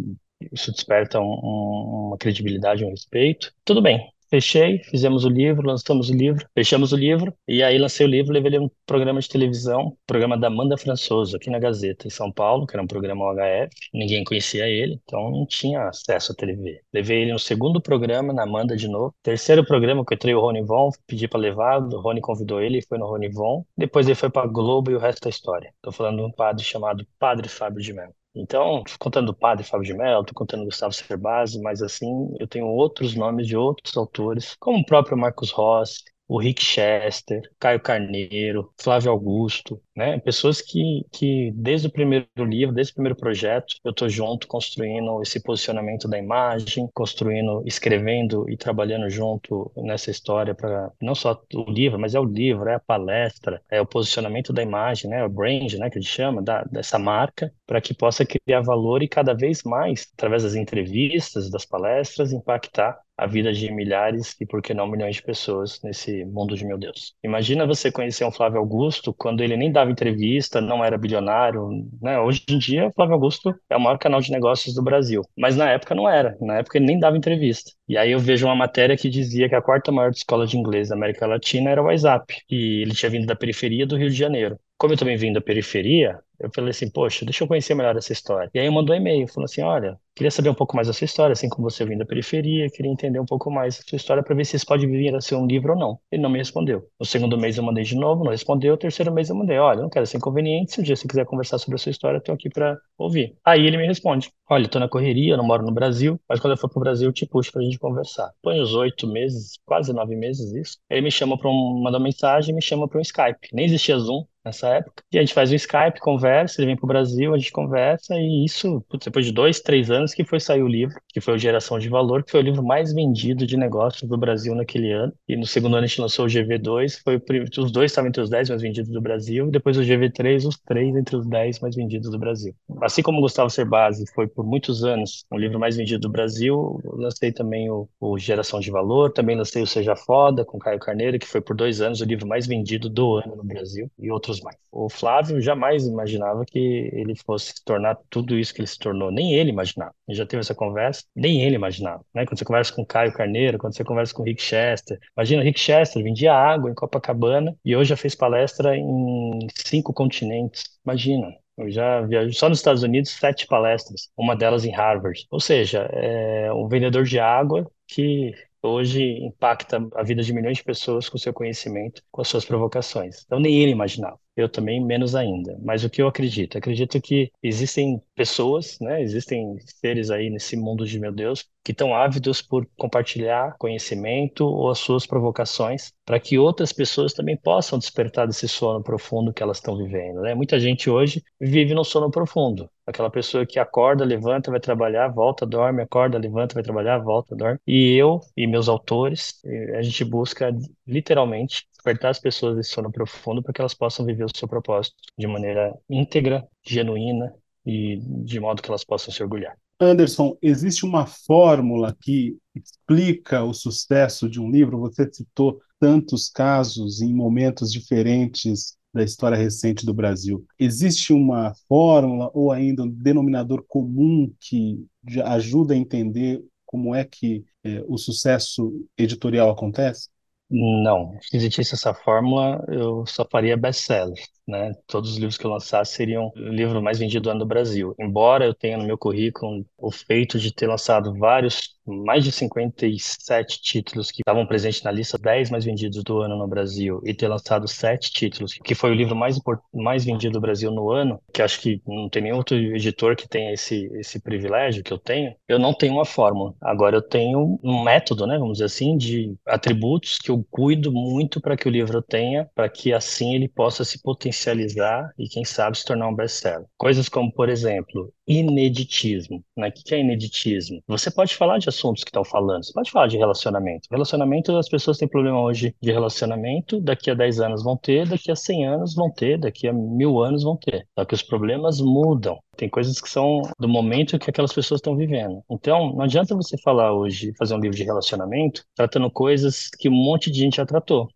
isso 0.51 0.71
desperta 0.71 1.19
um, 1.19 1.23
um, 1.23 2.07
uma 2.07 2.17
credibilidade, 2.17 2.85
um 2.85 2.89
respeito. 2.89 3.53
Tudo 3.65 3.81
bem, 3.81 4.09
Fechei, 4.29 4.79
fizemos 4.83 5.23
o 5.23 5.29
livro, 5.29 5.65
lançamos 5.65 6.09
o 6.09 6.13
livro, 6.13 6.45
fechamos 6.53 6.91
o 6.91 6.97
livro, 6.97 7.33
e 7.47 7.63
aí 7.63 7.77
lancei 7.77 8.05
o 8.05 8.09
livro, 8.09 8.33
levei 8.33 8.49
ele 8.49 8.59
um 8.59 8.69
programa 8.85 9.21
de 9.21 9.29
televisão, 9.29 9.97
programa 10.05 10.37
da 10.37 10.47
Amanda 10.47 10.77
Françoso, 10.77 11.37
aqui 11.37 11.49
na 11.49 11.59
Gazeta, 11.59 12.07
em 12.07 12.09
São 12.09 12.31
Paulo, 12.31 12.67
que 12.67 12.75
era 12.75 12.83
um 12.83 12.87
programa 12.87 13.23
OHF, 13.23 13.69
ninguém 13.93 14.23
conhecia 14.25 14.67
ele, 14.67 14.99
então 15.03 15.31
não 15.31 15.45
tinha 15.45 15.87
acesso 15.87 16.33
à 16.33 16.35
TV. 16.35 16.81
Levei 16.93 17.21
ele 17.21 17.31
no 17.31 17.39
segundo 17.39 17.81
programa, 17.81 18.33
na 18.33 18.43
Amanda 18.43 18.75
de 18.75 18.87
novo. 18.87 19.13
Terceiro 19.23 19.65
programa, 19.65 20.03
que 20.05 20.13
eu 20.13 20.15
entrei 20.15 20.33
o 20.35 20.41
Rony 20.41 20.61
Von, 20.61 20.91
pedi 21.07 21.27
para 21.27 21.39
levar, 21.39 21.81
o 21.81 22.01
Rony 22.01 22.19
convidou 22.19 22.61
ele, 22.61 22.81
foi 22.81 22.97
no 22.97 23.07
Rony 23.07 23.29
Von. 23.29 23.65
Depois 23.77 24.07
ele 24.07 24.15
foi 24.15 24.29
para 24.29 24.47
Globo 24.47 24.91
e 24.91 24.95
o 24.95 24.99
resto 24.99 25.21
da 25.23 25.29
história. 25.29 25.71
Estou 25.75 25.93
falando 25.93 26.17
de 26.17 26.23
um 26.23 26.31
padre 26.31 26.63
chamado 26.65 27.07
Padre 27.17 27.47
Fábio 27.47 27.81
de 27.81 27.93
Mello. 27.93 28.13
Então, 28.39 28.83
contando 28.99 29.29
o 29.29 29.33
padre 29.35 29.63
Fábio 29.65 29.85
de 29.87 29.93
Mello, 29.93 30.23
tô 30.23 30.33
contando 30.33 30.65
Gustavo 30.65 30.93
Cerbasi, 30.93 31.59
mas 31.61 31.81
assim, 31.81 32.07
eu 32.39 32.47
tenho 32.47 32.67
outros 32.67 33.15
nomes 33.15 33.47
de 33.47 33.57
outros 33.57 33.97
autores, 33.97 34.55
como 34.59 34.79
o 34.79 34.85
próprio 34.85 35.17
Marcos 35.17 35.49
Rossi, 35.51 36.03
o 36.27 36.39
Rick 36.39 36.61
Chester, 36.63 37.41
Caio 37.59 37.79
Carneiro, 37.81 38.71
Flávio 38.79 39.11
Augusto, 39.11 39.81
né? 39.97 40.19
Pessoas 40.19 40.61
que, 40.61 41.03
que 41.11 41.51
desde 41.55 41.87
o 41.87 41.91
primeiro 41.91 42.27
livro, 42.37 42.75
desde 42.75 42.91
o 42.91 42.95
primeiro 42.95 43.17
projeto, 43.17 43.75
eu 43.83 43.89
estou 43.89 44.07
junto 44.07 44.47
construindo 44.47 45.23
esse 45.23 45.41
posicionamento 45.41 46.07
da 46.07 46.19
imagem, 46.19 46.87
construindo, 46.93 47.63
escrevendo 47.65 48.47
e 48.47 48.55
trabalhando 48.55 49.09
junto 49.09 49.71
nessa 49.75 50.11
história 50.11 50.53
para 50.53 50.91
não 51.01 51.15
só 51.15 51.41
o 51.51 51.71
livro, 51.71 51.97
mas 51.99 52.13
é 52.13 52.19
o 52.19 52.23
livro, 52.23 52.69
é 52.69 52.75
a 52.75 52.79
palestra, 52.79 53.59
é 53.71 53.81
o 53.81 53.87
posicionamento 53.87 54.53
da 54.53 54.61
imagem, 54.61 55.09
né? 55.09 55.25
O 55.25 55.29
brand, 55.29 55.73
né? 55.73 55.89
Que 55.89 55.97
a 55.97 56.01
gente 56.01 56.13
chama 56.13 56.43
da, 56.43 56.63
dessa 56.65 56.99
marca, 56.99 57.51
para 57.65 57.81
que 57.81 57.93
possa 57.93 58.23
criar 58.23 58.61
valor 58.61 59.01
e 59.01 59.07
cada 59.07 59.33
vez 59.33 59.63
mais, 59.63 60.07
através 60.13 60.43
das 60.43 60.53
entrevistas, 60.53 61.49
das 61.49 61.65
palestras, 61.65 62.31
impactar 62.31 62.99
a 63.17 63.25
vida 63.25 63.51
de 63.51 63.71
milhares 63.71 64.35
e, 64.39 64.45
por 64.45 64.61
que 64.61 64.73
não, 64.75 64.85
milhões 64.85 65.15
de 65.15 65.23
pessoas 65.23 65.81
nesse 65.83 66.23
mundo 66.23 66.55
de 66.55 66.63
meu 66.63 66.77
Deus. 66.77 67.15
Imagina 67.23 67.65
você 67.65 67.91
conhecer 67.91 68.23
um 68.23 68.31
Flávio 68.31 68.59
Augusto 68.59 69.11
quando 69.11 69.41
ele 69.41 69.57
nem 69.57 69.71
dava 69.71 69.86
entrevista, 69.91 70.61
não 70.61 70.83
era 70.83 70.97
bilionário, 70.97 71.69
né? 72.01 72.19
Hoje 72.19 72.43
em 72.49 72.57
dia, 72.57 72.91
Flávio 72.95 73.13
Augusto 73.13 73.53
é 73.69 73.77
o 73.77 73.79
maior 73.79 73.97
canal 73.97 74.21
de 74.21 74.31
negócios 74.31 74.75
do 74.75 74.81
Brasil, 74.83 75.21
mas 75.37 75.55
na 75.55 75.69
época 75.69 75.95
não 75.95 76.09
era. 76.09 76.37
Na 76.41 76.57
época 76.57 76.77
ele 76.77 76.85
nem 76.85 76.99
dava 76.99 77.17
entrevista. 77.17 77.71
E 77.87 77.97
aí 77.97 78.11
eu 78.11 78.19
vejo 78.19 78.45
uma 78.45 78.55
matéria 78.55 78.97
que 78.97 79.09
dizia 79.09 79.49
que 79.49 79.55
a 79.55 79.61
quarta 79.61 79.91
maior 79.91 80.11
escola 80.11 80.45
de 80.45 80.57
inglês 80.57 80.89
da 80.89 80.95
América 80.95 81.25
Latina 81.25 81.69
era 81.69 81.81
o 81.81 81.85
WhatsApp, 81.85 82.35
e 82.49 82.81
ele 82.81 82.93
tinha 82.93 83.09
vindo 83.09 83.25
da 83.25 83.35
periferia 83.35 83.85
do 83.85 83.97
Rio 83.97 84.09
de 84.09 84.15
Janeiro. 84.15 84.59
Como 84.77 84.93
eu 84.93 84.97
também 84.97 85.17
vim 85.17 85.33
da 85.33 85.41
periferia, 85.41 86.19
eu 86.39 86.49
falei 86.53 86.71
assim, 86.71 86.89
poxa, 86.89 87.25
deixa 87.25 87.43
eu 87.43 87.47
conhecer 87.47 87.73
melhor 87.75 87.95
essa 87.95 88.13
história. 88.13 88.49
E 88.53 88.59
aí 88.59 88.69
mandou 88.69 88.95
um 88.95 88.99
e-mail, 88.99 89.27
falou 89.27 89.45
assim, 89.45 89.61
olha, 89.61 89.97
queria 90.15 90.31
saber 90.31 90.49
um 90.49 90.53
pouco 90.53 90.75
mais 90.75 90.87
da 90.87 90.93
sua 90.93 91.05
história, 91.05 91.33
assim 91.33 91.49
como 91.49 91.69
você 91.69 91.85
vem 91.85 91.97
da 91.97 92.05
periferia, 92.05 92.69
queria 92.69 92.91
entender 92.91 93.19
um 93.19 93.25
pouco 93.25 93.51
mais 93.51 93.77
da 93.77 93.83
sua 93.83 93.95
história 93.95 94.23
para 94.23 94.35
ver 94.35 94.45
se 94.45 94.55
isso 94.55 94.65
pode 94.65 94.85
vir 94.87 95.15
a 95.15 95.21
ser 95.21 95.35
um 95.35 95.45
livro 95.45 95.73
ou 95.73 95.79
não. 95.79 95.99
Ele 96.11 96.21
não 96.21 96.29
me 96.29 96.37
respondeu. 96.37 96.87
No 96.99 97.05
segundo 97.05 97.37
mês 97.37 97.57
eu 97.57 97.63
mandei 97.63 97.83
de 97.83 97.95
novo, 97.95 98.23
não 98.23 98.31
respondeu. 98.31 98.71
No 98.71 98.77
terceiro 98.77 99.11
mês 99.11 99.29
eu 99.29 99.35
mandei, 99.35 99.57
olha, 99.57 99.81
não 99.81 99.89
quero 99.89 100.05
ser 100.05 100.17
inconveniente, 100.17 100.73
se 100.73 100.79
um 100.81 100.83
dia 100.83 100.95
você 100.95 101.07
quiser 101.07 101.25
conversar 101.25 101.57
sobre 101.57 101.75
a 101.75 101.77
sua 101.77 101.89
história, 101.91 102.21
eu 102.25 102.33
aqui 102.33 102.49
para 102.49 102.77
ouvir. 102.97 103.35
Aí 103.45 103.65
ele 103.65 103.77
me 103.77 103.85
responde, 103.85 104.31
olha, 104.49 104.67
tô 104.67 104.79
na 104.79 104.89
correria, 104.89 105.33
eu 105.33 105.37
não 105.37 105.45
moro 105.45 105.63
no 105.63 105.71
Brasil, 105.71 106.19
mas 106.27 106.39
quando 106.39 106.53
eu 106.53 106.57
for 106.57 106.69
pro 106.69 106.79
Brasil 106.79 107.07
eu 107.09 107.13
te 107.13 107.25
puxo 107.25 107.51
pra 107.51 107.61
gente 107.61 107.79
conversar. 107.79 108.31
Põe 108.41 108.59
os 108.59 108.73
oito 108.73 109.07
meses, 109.07 109.59
quase 109.65 109.93
nove 109.93 110.15
meses 110.15 110.51
isso. 110.53 110.77
Ele 110.89 111.01
me 111.01 111.11
chama 111.11 111.37
para 111.37 111.49
um, 111.49 111.77
uma 111.79 111.99
mensagem, 111.99 112.53
me 112.53 112.61
chama 112.61 112.87
para 112.87 112.97
um 112.99 113.01
Skype. 113.01 113.49
Nem 113.53 113.65
existia 113.65 113.97
Zoom, 113.97 114.25
nessa 114.47 114.69
época. 114.69 115.03
E 115.11 115.17
a 115.17 115.21
gente 115.21 115.33
faz 115.33 115.51
o 115.51 115.55
Skype, 115.55 115.99
conversa, 115.99 116.26
ele 116.27 116.67
vem 116.67 116.75
pro 116.75 116.87
Brasil, 116.87 117.33
a 117.33 117.37
gente 117.37 117.51
conversa, 117.51 118.15
e 118.15 118.45
isso, 118.45 118.83
putz, 118.89 119.05
depois 119.05 119.25
de 119.25 119.31
dois, 119.31 119.59
três 119.59 119.89
anos 119.91 120.13
que 120.13 120.23
foi 120.23 120.39
sair 120.39 120.63
o 120.63 120.67
livro, 120.67 120.95
que 121.07 121.21
foi 121.21 121.35
o 121.35 121.37
Geração 121.37 121.79
de 121.79 121.89
Valor, 121.89 122.23
que 122.23 122.31
foi 122.31 122.41
o 122.41 122.43
livro 122.43 122.63
mais 122.63 122.93
vendido 122.93 123.45
de 123.45 123.57
negócios 123.57 124.07
do 124.07 124.17
Brasil 124.17 124.53
naquele 124.55 124.91
ano. 124.91 125.13
E 125.27 125.35
no 125.35 125.45
segundo 125.45 125.75
ano 125.75 125.85
a 125.85 125.87
gente 125.87 126.01
lançou 126.01 126.25
o 126.25 126.29
GV2, 126.29 127.01
foi 127.03 127.17
o, 127.17 127.63
os 127.63 127.71
dois 127.71 127.91
estavam 127.91 128.09
entre 128.09 128.21
os 128.21 128.29
10 128.29 128.49
mais 128.49 128.61
vendidos 128.61 128.91
do 128.91 129.01
Brasil, 129.01 129.47
e 129.47 129.51
depois 129.51 129.77
o 129.77 129.81
GV3, 129.81 130.47
os 130.47 130.57
três 130.57 130.95
entre 130.95 131.15
os 131.15 131.27
10 131.27 131.59
mais 131.59 131.75
vendidos 131.75 132.09
do 132.09 132.19
Brasil. 132.19 132.53
Assim 132.81 133.01
como 133.01 133.19
o 133.19 133.21
Gustavo 133.21 133.49
Cerbasi 133.49 134.05
foi 134.13 134.27
por 134.27 134.45
muitos 134.45 134.83
anos 134.83 135.25
o 135.31 135.37
livro 135.37 135.59
mais 135.59 135.75
vendido 135.75 136.01
do 136.01 136.09
Brasil, 136.09 136.79
lancei 136.83 137.31
também 137.31 137.69
o, 137.69 137.87
o 137.99 138.17
Geração 138.17 138.59
de 138.59 138.71
Valor, 138.71 139.11
também 139.11 139.35
lancei 139.35 139.61
o 139.61 139.67
Seja 139.67 139.95
Foda, 139.95 140.43
com 140.45 140.59
Caio 140.59 140.79
Carneiro, 140.79 141.19
que 141.19 141.27
foi 141.27 141.41
por 141.41 141.55
dois 141.55 141.81
anos 141.81 142.01
o 142.01 142.05
livro 142.05 142.27
mais 142.27 142.47
vendido 142.47 142.89
do 142.89 143.15
ano 143.15 143.35
no 143.35 143.43
Brasil, 143.43 143.89
e 143.99 144.11
outros 144.11 144.41
mais. 144.41 144.57
O 144.71 144.89
Flávio 144.89 145.41
jamais 145.41 145.85
imaginou 145.85 146.16
imaginava 146.17 146.45
que 146.45 146.89
ele 146.93 147.15
fosse 147.15 147.47
se 147.47 147.63
tornar 147.63 147.97
tudo 148.09 148.37
isso 148.37 148.53
que 148.53 148.61
ele 148.61 148.67
se 148.67 148.77
tornou. 148.77 149.11
Nem 149.11 149.33
ele 149.33 149.49
imaginava. 149.49 149.93
A 150.07 150.11
gente 150.11 150.17
já 150.17 150.25
teve 150.25 150.41
essa 150.41 150.55
conversa, 150.55 151.03
nem 151.15 151.41
ele 151.43 151.55
imaginava. 151.55 152.03
Né? 152.13 152.25
Quando 152.25 152.37
você 152.37 152.45
conversa 152.45 152.73
com 152.73 152.85
Caio 152.85 153.13
Carneiro, 153.13 153.57
quando 153.57 153.75
você 153.75 153.83
conversa 153.83 154.13
com 154.13 154.23
Rick 154.23 154.41
Chester, 154.41 154.99
imagina 155.15 155.43
Rick 155.43 155.59
Chester 155.59 156.03
vendia 156.03 156.33
água 156.33 156.69
em 156.69 156.73
Copacabana 156.73 157.55
e 157.63 157.75
hoje 157.75 157.89
já 157.89 157.97
fez 157.97 158.15
palestra 158.15 158.75
em 158.75 159.47
cinco 159.55 159.93
continentes. 159.93 160.63
Imagina, 160.85 161.33
eu 161.57 161.69
já 161.69 162.01
viajei 162.01 162.33
só 162.33 162.49
nos 162.49 162.59
Estados 162.59 162.83
Unidos 162.83 163.11
sete 163.11 163.47
palestras, 163.47 164.09
uma 164.17 164.35
delas 164.35 164.65
em 164.65 164.71
Harvard. 164.71 165.25
Ou 165.31 165.39
seja, 165.39 165.89
é 165.91 166.51
um 166.53 166.67
vendedor 166.67 167.03
de 167.03 167.19
água 167.19 167.69
que 167.87 168.33
hoje 168.61 169.01
impacta 169.23 169.77
a 169.95 170.03
vida 170.03 170.21
de 170.21 170.33
milhões 170.33 170.57
de 170.57 170.63
pessoas 170.63 171.07
com 171.09 171.17
seu 171.17 171.33
conhecimento, 171.33 172.01
com 172.11 172.21
as 172.21 172.27
suas 172.27 172.45
provocações. 172.45 173.23
Então 173.25 173.39
nem 173.39 173.61
ele 173.61 173.71
imaginava. 173.71 174.19
Eu 174.37 174.47
também 174.47 174.83
menos 174.83 175.15
ainda. 175.15 175.57
Mas 175.63 175.83
o 175.83 175.89
que 175.89 176.01
eu 176.01 176.07
acredito? 176.07 176.57
Acredito 176.57 177.01
que 177.01 177.31
existem 177.41 178.01
pessoas, 178.15 178.77
né? 178.79 179.01
Existem 179.01 179.57
seres 179.81 180.11
aí 180.11 180.29
nesse 180.29 180.55
mundo 180.55 180.85
de 180.85 180.99
meu 180.99 181.11
Deus 181.11 181.43
que 181.63 181.73
estão 181.73 181.93
ávidos 181.93 182.41
por 182.41 182.65
compartilhar 182.77 183.57
conhecimento 183.57 184.45
ou 184.45 184.69
as 184.69 184.79
suas 184.79 185.05
provocações 185.05 185.91
para 186.05 186.17
que 186.19 186.37
outras 186.37 186.71
pessoas 186.71 187.13
também 187.13 187.35
possam 187.35 187.77
despertar 187.77 188.25
desse 188.25 188.47
sono 188.47 188.81
profundo 188.81 189.33
que 189.33 189.43
elas 189.43 189.57
estão 189.57 189.75
vivendo, 189.75 190.21
né? 190.21 190.33
Muita 190.33 190.59
gente 190.59 190.89
hoje 190.89 191.21
vive 191.41 191.73
no 191.73 191.83
sono 191.83 192.09
profundo. 192.09 192.69
Aquela 192.85 193.09
pessoa 193.09 193.45
que 193.45 193.59
acorda, 193.59 194.05
levanta, 194.05 194.49
vai 194.49 194.61
trabalhar, 194.61 195.09
volta, 195.09 195.45
dorme, 195.45 195.81
acorda, 195.81 196.17
levanta, 196.17 196.53
vai 196.53 196.63
trabalhar, 196.63 196.99
volta, 196.99 197.35
dorme. 197.35 197.59
E 197.67 197.95
eu 197.95 198.21
e 198.37 198.47
meus 198.47 198.69
autores, 198.69 199.41
a 199.77 199.81
gente 199.81 200.05
busca 200.05 200.55
literalmente 200.87 201.67
despertar 201.87 202.11
as 202.11 202.19
pessoas 202.19 202.55
desse 202.55 202.71
sono 202.71 202.91
profundo 202.91 203.41
para 203.41 203.53
que 203.53 203.61
elas 203.61 203.73
possam 203.73 204.05
viver 204.05 204.25
o 204.25 204.37
seu 204.37 204.47
propósito 204.47 204.95
de 205.17 205.27
maneira 205.27 205.73
íntegra, 205.89 206.45
genuína 206.65 207.33
e 207.65 207.97
de 208.23 208.39
modo 208.39 208.61
que 208.61 208.69
elas 208.69 208.83
possam 208.83 209.13
se 209.13 209.23
orgulhar. 209.23 209.57
Anderson, 209.79 210.37
existe 210.41 210.85
uma 210.85 211.05
fórmula 211.05 211.95
que 212.01 212.35
explica 212.55 213.43
o 213.43 213.53
sucesso 213.53 214.27
de 214.29 214.39
um 214.41 214.49
livro? 214.49 214.79
Você 214.79 215.07
citou 215.11 215.59
tantos 215.79 216.29
casos 216.29 217.01
em 217.01 217.13
momentos 217.13 217.71
diferentes 217.71 218.75
da 218.93 219.03
história 219.03 219.37
recente 219.37 219.85
do 219.85 219.93
Brasil. 219.93 220.43
Existe 220.57 221.13
uma 221.13 221.53
fórmula 221.69 222.31
ou 222.33 222.51
ainda 222.51 222.83
um 222.83 222.89
denominador 222.89 223.63
comum 223.67 224.33
que 224.39 224.83
ajuda 225.23 225.73
a 225.73 225.77
entender 225.77 226.43
como 226.65 226.95
é 226.95 227.05
que 227.05 227.45
é, 227.63 227.83
o 227.87 227.97
sucesso 227.97 228.83
editorial 228.97 229.49
acontece? 229.49 230.09
Não, 230.49 231.17
se 231.21 231.35
existisse 231.37 231.73
essa 231.73 231.93
fórmula, 231.93 232.63
eu 232.69 233.05
só 233.05 233.25
faria 233.29 233.57
best-sellers 233.57 234.29
né? 234.47 234.73
Todos 234.87 235.11
os 235.11 235.17
livros 235.17 235.37
que 235.37 235.45
eu 235.45 235.51
lançasse 235.51 235.93
seriam 235.93 236.31
o 236.35 236.39
livro 236.39 236.81
mais 236.81 236.97
vendido 236.97 237.23
do 237.23 237.29
ano 237.29 237.39
do 237.39 237.45
Brasil. 237.45 237.93
Embora 237.99 238.45
eu 238.45 238.53
tenha 238.53 238.77
no 238.77 238.85
meu 238.85 238.97
currículo 238.97 239.65
o 239.77 239.91
feito 239.91 240.39
de 240.39 240.53
ter 240.53 240.67
lançado 240.67 241.13
vários, 241.13 241.75
mais 241.85 242.23
de 242.23 242.31
57 242.31 243.61
títulos 243.61 244.09
que 244.09 244.21
estavam 244.21 244.45
presentes 244.45 244.81
na 244.83 244.91
lista 244.91 245.17
10 245.17 245.49
mais 245.49 245.65
vendidos 245.65 246.03
do 246.03 246.21
ano 246.21 246.37
no 246.37 246.47
Brasil 246.47 247.01
e 247.05 247.13
ter 247.13 247.27
lançado 247.27 247.67
sete 247.67 248.11
títulos, 248.11 248.53
que 248.53 248.75
foi 248.75 248.91
o 248.91 248.93
livro 248.93 249.15
mais, 249.15 249.39
mais 249.73 250.05
vendido 250.05 250.33
do 250.33 250.41
Brasil 250.41 250.71
no 250.71 250.91
ano, 250.91 251.19
que 251.33 251.41
acho 251.41 251.59
que 251.59 251.81
não 251.85 252.09
tem 252.09 252.23
nenhum 252.23 252.37
outro 252.37 252.55
editor 252.55 253.15
que 253.15 253.27
tenha 253.27 253.53
esse, 253.53 253.89
esse 253.95 254.19
privilégio 254.19 254.83
que 254.83 254.93
eu 254.93 254.97
tenho, 254.97 255.33
eu 255.47 255.59
não 255.59 255.73
tenho 255.73 255.93
uma 255.93 256.05
fórmula. 256.05 256.53
Agora 256.61 256.97
eu 256.97 257.01
tenho 257.01 257.59
um 257.63 257.83
método, 257.83 258.25
né, 258.27 258.37
vamos 258.37 258.53
dizer 258.53 258.65
assim, 258.65 258.97
de 258.97 259.35
atributos 259.45 260.17
que 260.17 260.31
eu 260.37 260.45
cuido 260.49 260.91
muito 260.91 261.41
para 261.41 261.57
que 261.57 261.67
o 261.67 261.71
livro 261.71 262.01
tenha, 262.01 262.49
para 262.53 262.69
que 262.69 262.93
assim 262.93 263.33
ele 263.33 263.47
possa 263.47 263.83
se 263.83 264.01
potencializar 264.01 265.11
e, 265.17 265.27
quem 265.27 265.43
sabe, 265.43 265.77
se 265.77 265.85
tornar 265.85 266.07
um 266.07 266.15
best-seller. 266.15 266.67
Coisas 266.77 267.09
como, 267.09 267.31
por 267.31 267.49
exemplo, 267.49 268.11
ineditismo. 268.27 269.43
Né? 269.55 269.69
O 269.69 269.71
que 269.71 269.95
é 269.95 269.99
ineditismo? 269.99 270.81
Você 270.87 271.09
pode 271.09 271.35
falar 271.35 271.57
de 271.57 271.69
assuntos 271.69 272.03
que 272.03 272.09
estão 272.09 272.23
falando, 272.23 272.65
você 272.65 272.73
pode 272.73 272.91
falar 272.91 273.07
de 273.07 273.17
relacionamento. 273.17 273.87
Relacionamento, 273.89 274.55
as 274.55 274.69
pessoas 274.69 274.97
têm 274.97 275.07
problema 275.07 275.41
hoje 275.41 275.75
de 275.81 275.91
relacionamento, 275.91 276.79
daqui 276.81 277.09
a 277.09 277.13
10 277.13 277.39
anos 277.39 277.63
vão 277.63 277.77
ter, 277.77 278.07
daqui 278.07 278.31
a 278.31 278.35
100 278.35 278.67
anos 278.67 278.95
vão 278.95 279.11
ter, 279.11 279.37
daqui 279.37 279.67
a 279.67 279.73
mil 279.73 280.21
anos 280.21 280.43
vão 280.43 280.57
ter. 280.57 280.87
Só 280.97 281.05
que 281.05 281.15
os 281.15 281.23
problemas 281.23 281.79
mudam. 281.79 282.37
Tem 282.57 282.69
coisas 282.69 282.99
que 282.99 283.09
são 283.09 283.41
do 283.59 283.69
momento 283.69 284.19
que 284.19 284.29
aquelas 284.29 284.53
pessoas 284.53 284.79
estão 284.79 284.95
vivendo. 284.95 285.43
Então, 285.49 285.93
não 285.93 286.01
adianta 286.01 286.35
você 286.35 286.57
falar 286.57 286.93
hoje, 286.93 287.33
fazer 287.37 287.55
um 287.55 287.59
livro 287.59 287.77
de 287.77 287.83
relacionamento, 287.83 288.65
tratando 288.75 289.09
coisas 289.11 289.69
que 289.69 289.87
um 289.87 289.93
monte 289.93 290.31
de 290.31 290.39
gente 290.39 290.57
já 290.57 290.65
tratou. 290.65 291.07